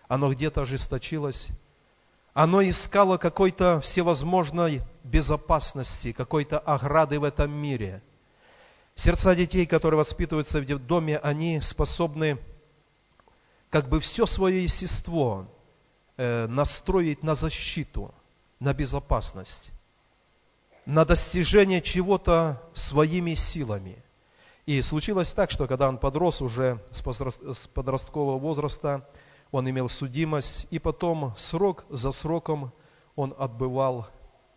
оно 0.08 0.32
где-то 0.32 0.62
ожесточилось. 0.62 1.48
Оно 2.32 2.62
искало 2.62 3.16
какой-то 3.16 3.80
всевозможной 3.80 4.82
безопасности, 5.04 6.12
какой-то 6.12 6.58
ограды 6.58 7.18
в 7.18 7.24
этом 7.24 7.50
мире. 7.50 8.02
Сердца 8.94 9.34
детей, 9.34 9.66
которые 9.66 9.98
воспитываются 9.98 10.60
в 10.60 10.86
доме, 10.86 11.18
они 11.18 11.60
способны 11.60 12.38
как 13.70 13.88
бы 13.88 14.00
все 14.00 14.26
свое 14.26 14.62
естество 14.62 15.46
э, 16.16 16.46
настроить 16.46 17.22
на 17.22 17.34
защиту– 17.34 18.14
на 18.60 18.74
безопасность, 18.74 19.72
на 20.84 21.04
достижение 21.04 21.80
чего-то 21.80 22.62
своими 22.74 23.34
силами. 23.34 24.02
И 24.66 24.82
случилось 24.82 25.32
так, 25.32 25.50
что 25.50 25.66
когда 25.66 25.88
он 25.88 25.98
подрос 25.98 26.42
уже 26.42 26.78
с 26.92 27.66
подросткового 27.68 28.38
возраста, 28.38 29.08
он 29.52 29.68
имел 29.68 29.88
судимость, 29.88 30.66
и 30.70 30.78
потом 30.78 31.34
срок 31.36 31.84
за 31.90 32.12
сроком 32.12 32.72
он 33.16 33.34
отбывал 33.38 34.06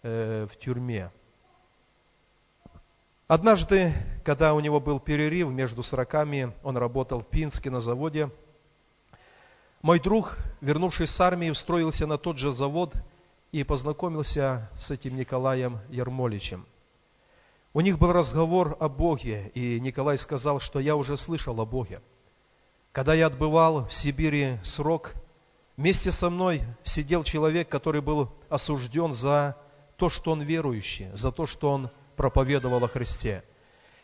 э, 0.01 0.47
в 0.51 0.57
тюрьме. 0.57 1.11
Однажды, 3.27 3.93
когда 4.23 4.53
у 4.53 4.59
него 4.59 4.79
был 4.79 4.99
перерыв 4.99 5.49
между 5.49 5.81
сроками, 5.83 6.53
он 6.63 6.77
работал 6.77 7.21
в 7.21 7.27
Пинске 7.27 7.69
на 7.69 7.79
заводе. 7.79 8.29
Мой 9.81 9.99
друг, 9.99 10.37
вернувшись 10.61 11.09
с 11.09 11.19
армии, 11.19 11.49
устроился 11.49 12.05
на 12.05 12.17
тот 12.17 12.37
же 12.37 12.51
завод– 12.51 12.93
и 13.53 13.63
познакомился 13.63 14.67
с 14.79 14.89
этим 14.89 15.15
Николаем 15.15 15.77
Ермоличем. 15.89 16.65
У 17.71 17.81
них 17.81 17.99
был 17.99 18.11
разговор 18.11 18.75
о 18.79 18.89
Боге, 18.89 19.51
и 19.53 19.79
Николай 19.79 20.17
сказал, 20.17 20.59
что 20.59 20.79
я 20.79 20.95
уже 20.95 21.17
слышал 21.17 21.61
о 21.61 21.65
Боге. 21.65 22.01
Когда 22.93 23.15
я 23.15 23.25
отбывал 23.25 23.87
в 23.87 23.93
Сибири 23.93 24.59
срок, 24.63 25.13
вместе 25.75 26.11
со 26.11 26.29
мной 26.29 26.61
сидел 26.83 27.23
человек, 27.23 27.67
который 27.67 28.01
был 28.01 28.31
осужден 28.49 29.15
за 29.15 29.57
то, 29.97 30.09
что 30.09 30.31
он 30.31 30.43
верующий, 30.43 31.09
за 31.13 31.31
то, 31.31 31.47
что 31.47 31.71
он 31.71 31.89
проповедовал 32.15 32.83
о 32.83 32.87
Христе. 32.87 33.43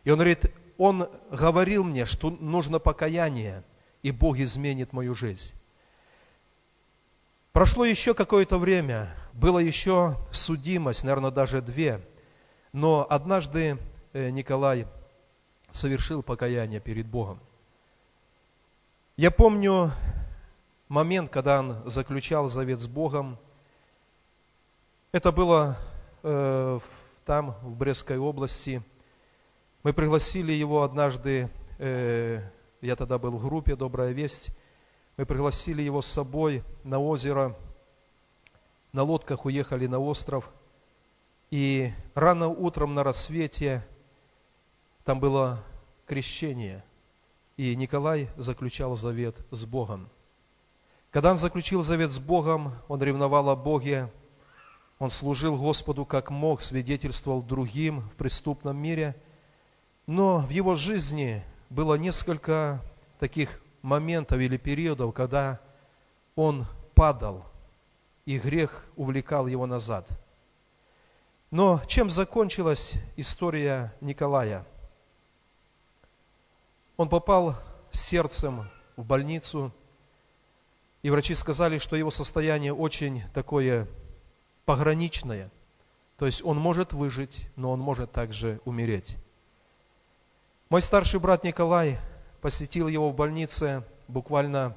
И 0.04 0.10
он 0.10 0.18
говорит, 0.18 0.52
он 0.80 1.08
говорил 1.30 1.84
мне, 1.84 2.06
что 2.06 2.32
нужно 2.32 2.80
покаяние, 2.80 3.64
и 4.02 4.10
Бог 4.10 4.40
изменит 4.40 4.92
мою 4.92 5.14
жизнь. 5.14 5.54
Прошло 7.52 7.86
еще 7.86 8.16
какое-то 8.16 8.58
время, 8.58 9.16
было 9.34 9.60
еще 9.60 10.18
судимость, 10.32 11.04
наверное, 11.04 11.30
даже 11.30 11.62
две. 11.62 12.02
Но 12.74 13.06
однажды 13.08 13.78
э, 14.14 14.32
Николай 14.32 14.88
совершил 15.72 16.24
покаяние 16.24 16.80
перед 16.80 17.06
Богом. 17.06 17.40
Я 19.20 19.32
помню 19.32 19.92
момент, 20.88 21.30
когда 21.30 21.60
он 21.60 21.92
заключал 21.92 22.48
завет 22.48 22.80
с 22.80 22.88
Богом. 22.88 23.38
Это 25.12 25.34
было 25.34 25.78
э, 26.24 26.80
там, 27.26 27.54
в 27.62 27.76
Брестской 27.76 28.18
области. 28.18 28.82
Мы 29.84 29.92
пригласили 29.92 30.54
его 30.54 30.84
однажды, 30.84 31.50
э, 31.80 32.42
я 32.80 32.96
тогда 32.96 33.18
был 33.18 33.32
в 33.32 33.44
группе 33.44 33.76
«Добрая 33.76 34.14
весть», 34.14 34.52
мы 35.18 35.26
пригласили 35.26 35.82
его 35.82 36.02
с 36.02 36.08
собой 36.08 36.64
на 36.86 36.98
озеро, 36.98 37.58
на 38.94 39.04
лодках 39.04 39.44
уехали 39.44 39.88
на 39.88 40.00
остров. 40.00 40.50
И 41.52 41.92
рано 42.16 42.48
утром 42.48 42.96
на 42.96 43.04
рассвете 43.04 43.86
там 45.04 45.20
было 45.20 45.62
крещение. 46.06 46.86
И 47.60 47.76
Николай 47.76 48.30
заключал 48.38 48.96
завет 48.96 49.36
с 49.52 49.66
Богом. 49.66 50.08
Когда 51.12 51.32
он 51.32 51.38
заключил 51.38 51.84
завет 51.84 52.10
с 52.10 52.18
Богом, 52.18 52.72
он 52.88 53.04
ревновал 53.04 53.50
о 53.50 53.58
Боге, 53.58 54.10
он 54.98 55.10
служил 55.10 55.58
Господу 55.58 56.06
как 56.06 56.30
мог, 56.30 56.62
свидетельствовал 56.62 57.44
другим 57.44 58.00
в 58.00 58.12
преступном 58.16 58.78
мире. 58.78 59.14
Но 60.08 60.38
в 60.38 60.50
его 60.52 60.76
жизни 60.76 61.44
было 61.70 61.96
несколько 61.96 62.80
таких 63.20 63.60
моментов 63.82 64.40
или 64.40 64.56
периодов, 64.56 65.14
когда 65.14 65.60
он 66.38 66.66
падал, 66.96 67.44
и 68.26 68.40
грех 68.40 68.86
увлекал 68.96 69.48
его 69.48 69.66
назад. 69.66 70.08
Но 71.52 71.82
чем 71.88 72.10
закончилась 72.10 72.94
история 73.18 73.94
Николая? 74.00 74.66
Он 77.00 77.08
попал 77.08 77.56
сердцем 77.92 78.70
в 78.98 79.06
больницу, 79.06 79.72
и 81.02 81.10
врачи 81.10 81.34
сказали, 81.34 81.78
что 81.78 81.96
его 81.96 82.12
состояние 82.12 82.74
очень 82.74 83.24
такое 83.34 83.88
пограничное. 84.66 85.50
То 86.18 86.26
есть 86.26 86.44
он 86.44 86.58
может 86.58 86.92
выжить, 86.92 87.48
но 87.56 87.72
он 87.72 87.80
может 87.80 88.12
также 88.12 88.60
умереть. 88.66 89.16
Мой 90.70 90.82
старший 90.82 91.22
брат 91.22 91.46
Николай 91.46 91.98
посетил 92.42 92.90
его 92.90 93.12
в 93.12 93.16
больнице 93.16 93.86
буквально 94.10 94.76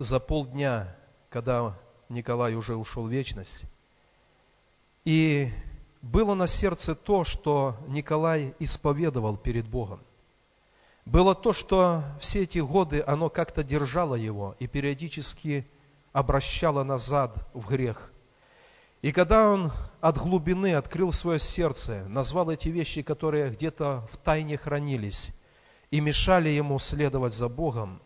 за 0.00 0.18
полдня, 0.18 0.96
когда 1.30 1.78
Николай 2.08 2.56
уже 2.56 2.74
ушел 2.74 3.06
в 3.06 3.12
вечность. 3.12 3.62
И 5.04 5.48
было 6.02 6.34
на 6.34 6.48
сердце 6.48 6.96
то, 6.96 7.22
что 7.22 7.76
Николай 7.86 8.52
исповедовал 8.58 9.36
перед 9.36 9.68
Богом. 9.68 10.00
Было 11.06 11.36
то, 11.36 11.52
что 11.52 12.02
все 12.20 12.42
эти 12.42 12.58
годы 12.58 13.02
оно 13.06 13.30
как-то 13.30 13.62
держало 13.62 14.16
его 14.16 14.56
и 14.58 14.66
периодически 14.66 15.64
обращало 16.12 16.82
назад 16.82 17.48
в 17.54 17.68
грех. 17.68 18.10
И 19.02 19.12
когда 19.12 19.48
он 19.48 19.70
от 20.00 20.18
глубины 20.18 20.74
открыл 20.74 21.12
свое 21.12 21.38
сердце, 21.38 22.04
назвал 22.08 22.50
эти 22.50 22.70
вещи, 22.70 23.02
которые 23.02 23.50
где-то 23.50 24.08
в 24.12 24.16
тайне 24.16 24.58
хранились 24.58 25.30
и 25.92 26.00
мешали 26.00 26.48
ему 26.48 26.80
следовать 26.80 27.34
за 27.34 27.48
Богом, 27.48 28.02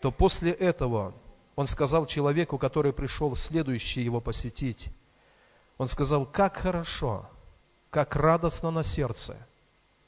то 0.00 0.10
после 0.10 0.52
этого 0.52 1.14
он 1.54 1.66
сказал 1.66 2.06
человеку, 2.06 2.56
который 2.56 2.94
пришел 2.94 3.36
следующий 3.36 4.00
его 4.00 4.22
посетить, 4.22 4.88
он 5.76 5.86
сказал, 5.86 6.24
как 6.24 6.56
хорошо, 6.56 7.28
как 7.90 8.16
радостно 8.16 8.70
на 8.70 8.84
сердце, 8.84 9.36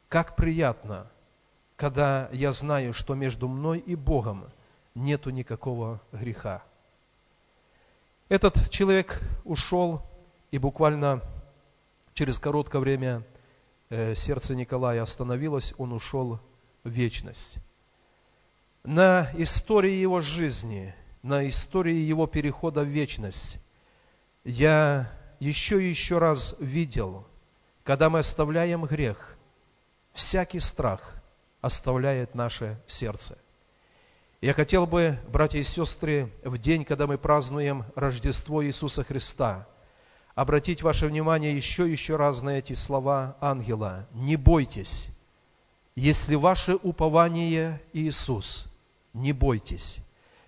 как 0.09 0.37
приятно, 0.37 1.11
когда 1.77 2.29
я 2.33 2.53
знаю, 2.53 2.93
что 2.93 3.15
между 3.15 3.49
мной 3.49 3.79
и 3.79 3.97
Богом 3.97 4.45
нету 4.95 5.31
никакого 5.31 6.01
греха. 6.13 6.63
Этот 8.29 8.71
человек 8.71 9.21
ушел 9.45 10.03
и 10.51 10.59
буквально 10.59 11.21
через 12.15 12.39
короткое 12.39 12.81
время 12.81 13.23
э, 13.91 14.15
сердце 14.15 14.55
Николая 14.55 15.03
остановилось, 15.03 15.75
он 15.77 15.93
ушел 15.93 16.39
в 16.85 16.89
вечность. 16.89 17.59
На 18.85 19.31
истории 19.35 19.93
его 19.93 20.21
жизни, 20.21 20.95
на 21.23 21.47
истории 21.49 21.97
его 21.97 22.27
перехода 22.27 22.83
в 22.83 22.89
вечность 22.89 23.59
я 24.45 25.11
еще 25.41 25.83
и 25.83 25.89
еще 25.89 26.19
раз 26.19 26.55
видел, 26.61 27.27
когда 27.83 28.11
мы 28.11 28.21
оставляем 28.21 28.85
грех, 28.85 29.37
всякий 30.13 30.61
страх 30.61 31.24
оставляет 31.65 32.35
наше 32.35 32.79
сердце. 32.87 33.39
Я 34.41 34.53
хотел 34.53 34.87
бы, 34.87 35.19
братья 35.29 35.59
и 35.59 35.63
сестры, 35.63 36.31
в 36.43 36.59
день, 36.59 36.85
когда 36.85 37.07
мы 37.07 37.17
празднуем 37.17 37.85
Рождество 37.95 38.65
Иисуса 38.65 39.05
Христа– 39.05 39.67
обратить 40.35 40.83
ваше 40.83 41.07
внимание 41.07 41.55
еще 41.57 41.91
еще 41.91 42.17
раз 42.17 42.43
на 42.43 42.59
эти 42.59 42.73
слова 42.73 43.37
ангела. 43.41 44.07
Не 44.13 44.37
бойтесь, 44.37 45.09
если 45.95 46.35
ваше 46.35 46.75
упование 46.75 47.81
Иисус, 47.93 48.67
не 49.13 49.33
бойтесь 49.33 50.01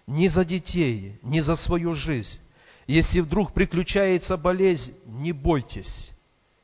ни 0.07 0.29
за 0.29 0.45
детей, 0.45 1.19
ни 1.23 1.41
за 1.41 1.57
свою 1.57 1.93
жизнь. 1.95 2.39
Если 2.87 3.21
вдруг 3.21 3.53
приключается 3.53 4.37
болезнь, 4.37 4.95
не 5.05 5.33
бойтесь. 5.33 6.13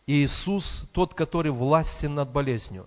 Иисус 0.07 0.87
тот, 0.93 1.15
который 1.15 1.51
властен 1.51 2.15
над 2.15 2.31
болезнью. 2.31 2.87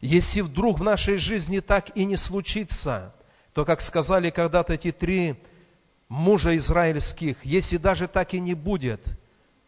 Если 0.00 0.40
вдруг 0.40 0.80
в 0.80 0.82
нашей 0.82 1.16
жизни 1.16 1.60
так 1.60 1.96
и 1.96 2.04
не 2.04 2.16
случится, 2.16 3.14
то, 3.52 3.64
как 3.64 3.80
сказали 3.80 4.30
когда-то 4.30 4.74
эти 4.74 4.92
три 4.92 5.36
мужа 6.08 6.56
израильских, 6.56 7.44
если 7.44 7.76
даже 7.76 8.08
так 8.08 8.34
и 8.34 8.40
не 8.40 8.54
будет– 8.54 9.02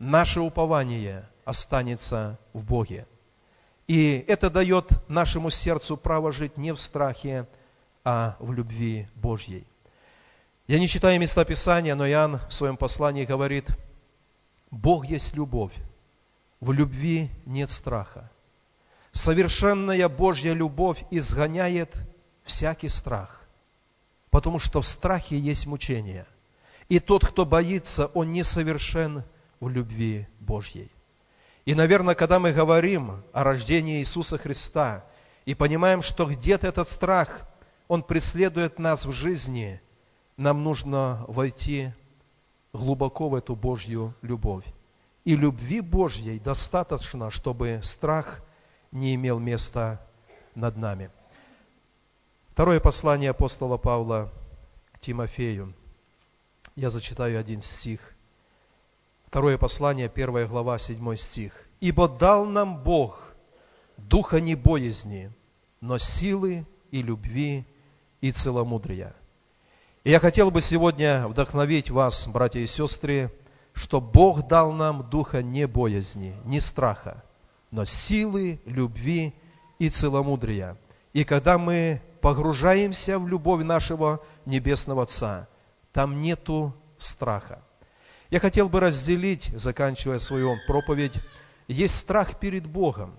наше 0.03 0.41
упование 0.41 1.29
останется 1.45 2.39
в 2.53 2.65
Боге. 2.65 3.07
И 3.87 4.25
это 4.27 4.51
дает 4.51 4.91
нашему 5.09 5.51
сердцу 5.51 5.97
право 5.97 6.33
жить 6.33 6.57
не 6.57 6.73
в 6.73 6.79
страхе, 6.79 7.47
а 8.05 8.37
в 8.41 8.53
любви 8.53 9.07
Божьей. 9.15 9.65
Я 10.67 10.79
не 10.79 10.89
читаю 10.89 11.21
места 11.21 11.45
Писания, 11.45 11.95
но 11.95 12.07
Иоанн 12.09 12.41
в 12.49 12.53
своем 12.53 12.77
послании 12.77 13.25
говорит, 13.25 13.69
Бог 14.71 15.07
есть 15.07 15.35
любовь, 15.35 15.75
в 16.61 16.73
любви 16.73 17.31
нет 17.47 17.71
страха. 17.71 18.31
Совершенная 19.13 20.09
Божья 20.09 20.55
любовь 20.55 21.05
изгоняет 21.11 21.95
всякий 22.45 22.89
страх, 22.89 23.43
потому 24.31 24.59
что 24.59 24.81
в 24.81 24.87
страхе 24.87 25.39
есть 25.39 25.67
мучение. 25.67 26.27
И 26.89 26.99
тот, 26.99 27.25
кто 27.25 27.45
боится, 27.45 28.07
он 28.07 28.33
несовершен 28.33 29.25
в 29.61 29.69
любви 29.69 30.27
Божьей. 30.41 30.91
И, 31.65 31.75
наверное, 31.75 32.15
когда 32.15 32.39
мы 32.39 32.53
говорим 32.53 33.23
о 33.33 33.45
рождении 33.45 34.01
Иисуса 34.01 34.39
Христа 34.39 35.05
и 35.45 35.55
понимаем, 35.55 36.03
что 36.03 36.27
где-то 36.27 36.67
этот 36.67 36.89
страх, 36.89 37.49
он 37.89 38.03
преследует 38.03 38.79
нас 38.79 39.05
в 39.05 39.13
жизни, 39.13 39.81
нам 40.37 40.65
нужно 40.65 41.25
войти 41.29 41.93
глубоко 42.73 43.29
в 43.29 43.35
эту 43.35 43.55
Божью 43.55 44.15
любовь. 44.23 44.65
И 45.25 45.37
любви 45.37 45.81
Божьей 45.81 46.41
достаточно, 46.41 47.31
чтобы 47.31 47.81
страх 47.85 48.43
не 48.93 49.15
имел 49.15 49.39
места 49.39 50.01
над 50.55 50.77
нами. 50.77 51.11
Второе 52.51 52.79
послание 52.79 53.31
апостола 53.31 53.79
Павла 53.79 54.31
к 54.93 55.01
Тимофею. 55.01 55.75
Я 56.77 56.91
зачитаю 56.91 57.41
один 57.41 57.61
стих– 57.61 58.15
Второе 59.33 59.57
послание, 59.57 60.11
первая 60.11 60.47
глава, 60.47 60.79
седьмой 60.79 61.17
стих. 61.17 61.55
«Ибо 61.81 62.07
дал 62.07 62.45
нам 62.45 62.83
Бог 62.83 63.33
духа 63.97 64.43
не 64.43 64.55
боязни, 64.55 65.33
но 65.81 65.97
силы 65.97 66.67
и 66.91 67.01
любви 67.01 67.65
и 68.21 68.31
целомудрия». 68.31 69.15
И 70.05 70.11
я 70.11 70.21
хотел 70.21 70.51
бы 70.51 70.61
сегодня 70.61 71.27
вдохновить 71.29 71.89
вас, 71.89 72.29
братья 72.29 72.61
и 72.61 72.67
сестры, 72.67 73.33
что 73.73 74.03
Бог 74.03 74.47
дал 74.49 74.71
нам 74.71 75.09
духа 75.09 75.43
не 75.43 75.67
боязни, 75.67 76.37
не 76.45 76.61
страха, 76.61 77.25
но 77.73 77.85
силы, 77.85 78.61
любви 78.67 79.35
и 79.81 79.91
целомудрия. 79.91 80.77
И 81.13 81.25
когда 81.25 81.59
мы 81.59 82.01
погружаемся 82.21 83.19
в 83.19 83.27
любовь 83.27 83.65
нашего 83.65 84.21
Небесного 84.47 85.03
Отца, 85.03 85.49
там 85.93 86.23
нету 86.23 86.73
страха. 86.99 87.61
Я 88.31 88.39
хотел 88.39 88.69
бы 88.69 88.79
разделить, 88.79 89.51
заканчивая 89.55 90.19
свою 90.19 90.57
проповедь, 90.67 91.15
есть 91.67 91.97
страх 91.99 92.39
перед 92.39 92.67
Богом. 92.67 93.15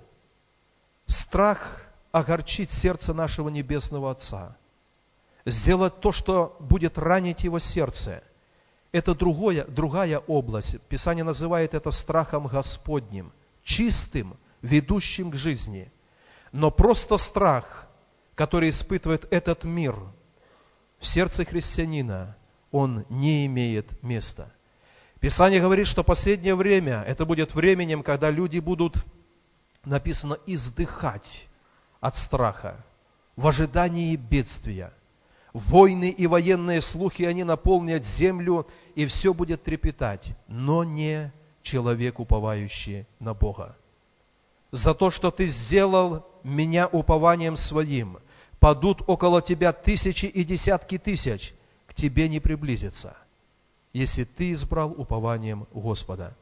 Страх 1.07 1.83
огорчить 2.11 2.71
сердце 2.71 3.13
нашего 3.13 3.49
Небесного 3.49 4.11
Отца. 4.11 4.55
Сделать 5.45 5.99
то, 5.99 6.11
что 6.11 6.55
будет 6.59 6.97
ранить 6.97 7.43
его 7.43 7.59
сердце. 7.59 8.23
Это 8.91 9.15
другое, 9.15 9.65
другая 9.65 10.19
область. 10.19 10.79
Писание 10.87 11.23
называет 11.23 11.73
это 11.73 11.91
страхом 11.91 12.47
Господним, 12.47 13.31
чистым, 13.63 14.37
ведущим 14.63 15.29
к 15.29 15.35
жизни. 15.35 15.91
Но 16.51 16.71
просто 16.71 17.17
страх, 17.17 17.87
который 18.33 18.71
испытывает 18.71 19.27
этот 19.31 19.63
мир 19.63 19.95
в 20.99 21.05
сердце 21.05 21.45
христианина, 21.45 22.35
он 22.71 23.05
не 23.09 23.45
имеет 23.45 24.01
места– 24.01 24.51
Писание 25.23 25.61
говорит, 25.61 25.87
что 25.87 26.03
последнее 26.03 26.53
время, 26.53 27.01
это 27.07 27.25
будет 27.25 27.55
временем, 27.55 28.03
когда 28.03 28.29
люди 28.29 28.59
будут, 28.59 28.97
написано, 29.85 30.37
издыхать 30.45 31.47
от 32.01 32.17
страха, 32.17 32.83
в 33.37 33.47
ожидании 33.47 34.17
бедствия. 34.17 34.91
Войны 35.53 36.09
и 36.09 36.27
военные 36.27 36.81
слухи, 36.81 37.23
они 37.23 37.45
наполнят 37.45 38.03
землю, 38.03 38.67
и 38.95 39.05
все 39.05 39.33
будет 39.33 39.63
трепетать, 39.63 40.35
но 40.49 40.83
не 40.83 41.31
человек, 41.61 42.19
уповающий 42.19 43.07
на 43.21 43.33
Бога. 43.33 43.77
За 44.73 44.93
то, 44.93 45.09
что 45.09 45.31
ты 45.31 45.45
сделал 45.47 46.27
меня 46.43 46.87
упованием 46.87 47.55
своим, 47.55 48.17
падут 48.59 49.01
около 49.07 49.41
тебя 49.41 49.71
тысячи 49.71 50.25
и 50.25 50.43
десятки 50.43 50.97
тысяч, 50.97 51.53
к 51.87 51.93
тебе 51.93 52.27
не 52.27 52.41
приблизятся 52.41 53.15
если 53.93 54.23
ты 54.23 54.51
избрал 54.51 54.91
упованием 54.91 55.67
Господа. 55.71 56.35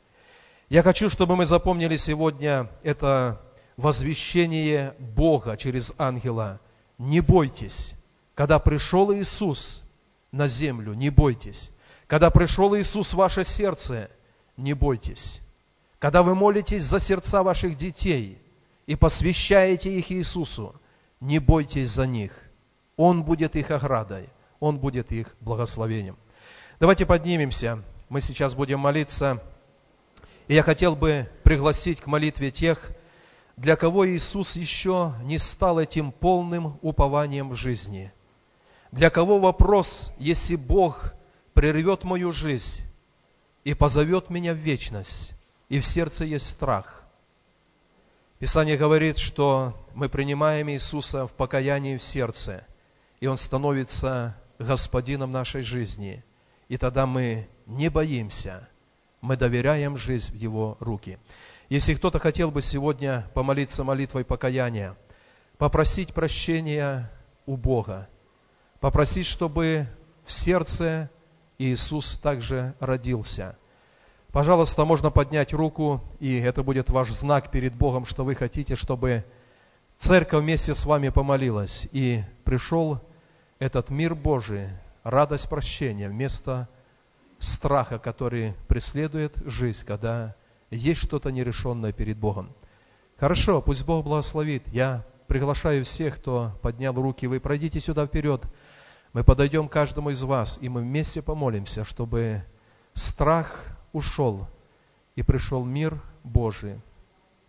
Я 0.69 0.81
хочу, 0.81 1.09
чтобы 1.09 1.35
мы 1.35 1.45
запомнили 1.45 1.97
сегодня 1.97 2.69
это 2.81 3.41
возвещение 3.75 4.95
Бога 4.99 5.57
через 5.57 5.93
ангела. 5.97 6.61
Не 6.97 7.19
бойтесь. 7.19 7.93
Когда 8.35 8.57
пришел 8.57 9.13
Иисус 9.13 9.83
на 10.31 10.47
землю, 10.47 10.93
не 10.93 11.09
бойтесь. 11.09 11.69
Когда 12.07 12.29
пришел 12.29 12.75
Иисус 12.77 13.11
в 13.11 13.17
ваше 13.17 13.43
сердце, 13.43 14.09
не 14.55 14.73
бойтесь. 14.73 15.41
Когда 16.01 16.23
вы 16.23 16.33
молитесь 16.33 16.81
за 16.81 16.99
сердца 16.99 17.43
ваших 17.43 17.77
детей 17.77 18.39
и 18.87 18.95
посвящаете 18.95 19.99
их 19.99 20.11
Иисусу, 20.11 20.73
не 21.19 21.37
бойтесь 21.37 21.89
за 21.89 22.07
них. 22.07 22.33
Он 22.97 23.23
будет 23.23 23.55
их 23.55 23.69
оградой, 23.69 24.27
Он 24.59 24.79
будет 24.79 25.11
их 25.11 25.35
благословением. 25.41 26.17
Давайте 26.79 27.05
поднимемся. 27.05 27.83
Мы 28.09 28.19
сейчас 28.19 28.55
будем 28.55 28.79
молиться. 28.79 29.43
И 30.47 30.55
я 30.55 30.63
хотел 30.63 30.95
бы 30.95 31.29
пригласить 31.43 32.01
к 32.01 32.07
молитве 32.07 32.49
тех, 32.49 32.91
для 33.55 33.75
кого 33.75 34.09
Иисус 34.09 34.55
еще 34.55 35.13
не 35.21 35.37
стал 35.37 35.77
этим 35.77 36.11
полным 36.11 36.79
упованием 36.81 37.49
в 37.51 37.55
жизни. 37.55 38.11
Для 38.91 39.11
кого 39.11 39.37
вопрос, 39.37 40.11
если 40.17 40.55
Бог 40.55 41.13
прервет 41.53 42.03
мою 42.03 42.31
жизнь 42.31 42.81
и 43.63 43.75
позовет 43.75 44.31
меня 44.31 44.53
в 44.53 44.57
вечность, 44.57 45.35
и 45.71 45.79
в 45.79 45.85
сердце 45.85 46.25
есть 46.25 46.49
страх. 46.49 47.01
Писание 48.39 48.75
говорит, 48.75 49.17
что 49.17 49.73
мы 49.93 50.09
принимаем 50.09 50.69
Иисуса 50.69 51.27
в 51.27 51.31
покаянии 51.31 51.95
в 51.95 52.03
сердце, 52.03 52.67
и 53.21 53.27
Он 53.27 53.37
становится 53.37 54.35
Господином 54.59 55.31
нашей 55.31 55.61
жизни. 55.61 56.25
И 56.67 56.75
тогда 56.75 57.05
мы 57.05 57.47
не 57.65 57.89
боимся, 57.89 58.67
мы 59.21 59.37
доверяем 59.37 59.95
жизнь 59.95 60.33
в 60.33 60.35
Его 60.35 60.75
руки. 60.81 61.17
Если 61.69 61.95
кто-то 61.95 62.19
хотел 62.19 62.51
бы 62.51 62.61
сегодня 62.61 63.31
помолиться 63.33 63.85
молитвой 63.85 64.25
покаяния, 64.25 64.97
попросить 65.57 66.13
прощения 66.13 67.09
у 67.45 67.55
Бога, 67.55 68.09
попросить, 68.81 69.25
чтобы 69.25 69.87
в 70.25 70.33
сердце 70.33 71.09
Иисус 71.57 72.19
также 72.19 72.75
родился. 72.81 73.55
Пожалуйста, 74.31 74.85
можно 74.85 75.11
поднять 75.11 75.51
руку, 75.53 76.01
и 76.19 76.37
это 76.37 76.63
будет 76.63 76.89
ваш 76.89 77.11
знак 77.11 77.51
перед 77.51 77.75
Богом, 77.75 78.05
что 78.05 78.23
вы 78.23 78.33
хотите, 78.33 78.77
чтобы 78.77 79.25
церковь 79.97 80.41
вместе 80.41 80.73
с 80.73 80.85
вами 80.85 81.09
помолилась, 81.09 81.85
и 81.91 82.23
пришел 82.45 83.01
этот 83.59 83.89
мир 83.89 84.15
Божий, 84.15 84.69
радость 85.03 85.49
прощения, 85.49 86.07
вместо 86.07 86.69
страха, 87.39 87.99
который 87.99 88.53
преследует 88.69 89.33
жизнь, 89.45 89.85
когда 89.85 90.35
есть 90.69 91.01
что-то 91.01 91.29
нерешенное 91.29 91.91
перед 91.91 92.17
Богом. 92.17 92.53
Хорошо, 93.17 93.61
пусть 93.61 93.85
Бог 93.85 94.05
благословит. 94.05 94.65
Я 94.69 95.03
приглашаю 95.27 95.83
всех, 95.83 96.17
кто 96.17 96.53
поднял 96.61 96.93
руки, 96.93 97.27
вы 97.27 97.41
пройдите 97.41 97.81
сюда 97.81 98.07
вперед. 98.07 98.41
Мы 99.11 99.25
подойдем 99.25 99.67
к 99.67 99.73
каждому 99.73 100.09
из 100.09 100.23
вас, 100.23 100.57
и 100.61 100.69
мы 100.69 100.81
вместе 100.81 101.21
помолимся, 101.21 101.83
чтобы 101.83 102.45
страх 102.93 103.77
ушел, 103.93 104.47
и 105.15 105.23
пришел 105.23 105.65
мир 105.65 106.01
Божий, 106.23 106.79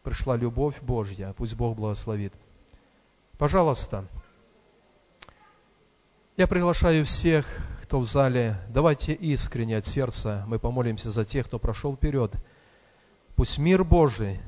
пришла 0.02 0.37
любовь 0.37 0.81
Божья. 0.83 1.33
Пусть 1.37 1.55
Бог 1.55 1.76
благословит. 1.76 2.33
Пожалуйста, 3.38 4.07
я 6.37 6.46
приглашаю 6.46 7.05
всех, 7.05 7.46
кто 7.83 8.00
в 8.00 8.07
зале, 8.07 8.57
давайте 8.70 9.12
искренне 9.12 9.76
от 9.76 9.87
сердца 9.87 10.44
мы 10.46 10.59
помолимся 10.59 11.11
за 11.11 11.24
тех, 11.24 11.46
кто 11.46 11.59
прошел 11.59 11.94
вперед. 11.94 12.33
Пусть 13.37 13.59
мир 13.59 13.85
Божий, 13.85 14.40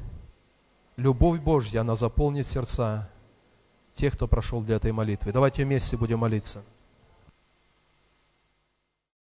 любовь 0.96 1.40
Божья, 1.40 1.80
она 1.80 1.94
заполнит 1.94 2.46
сердца 2.46 3.10
тех, 3.94 4.14
кто 4.14 4.26
прошел 4.26 4.62
для 4.62 4.76
этой 4.76 4.92
молитвы. 4.92 5.32
Давайте 5.32 5.64
вместе 5.64 5.96
будем 5.96 6.20
молиться. 6.20 6.62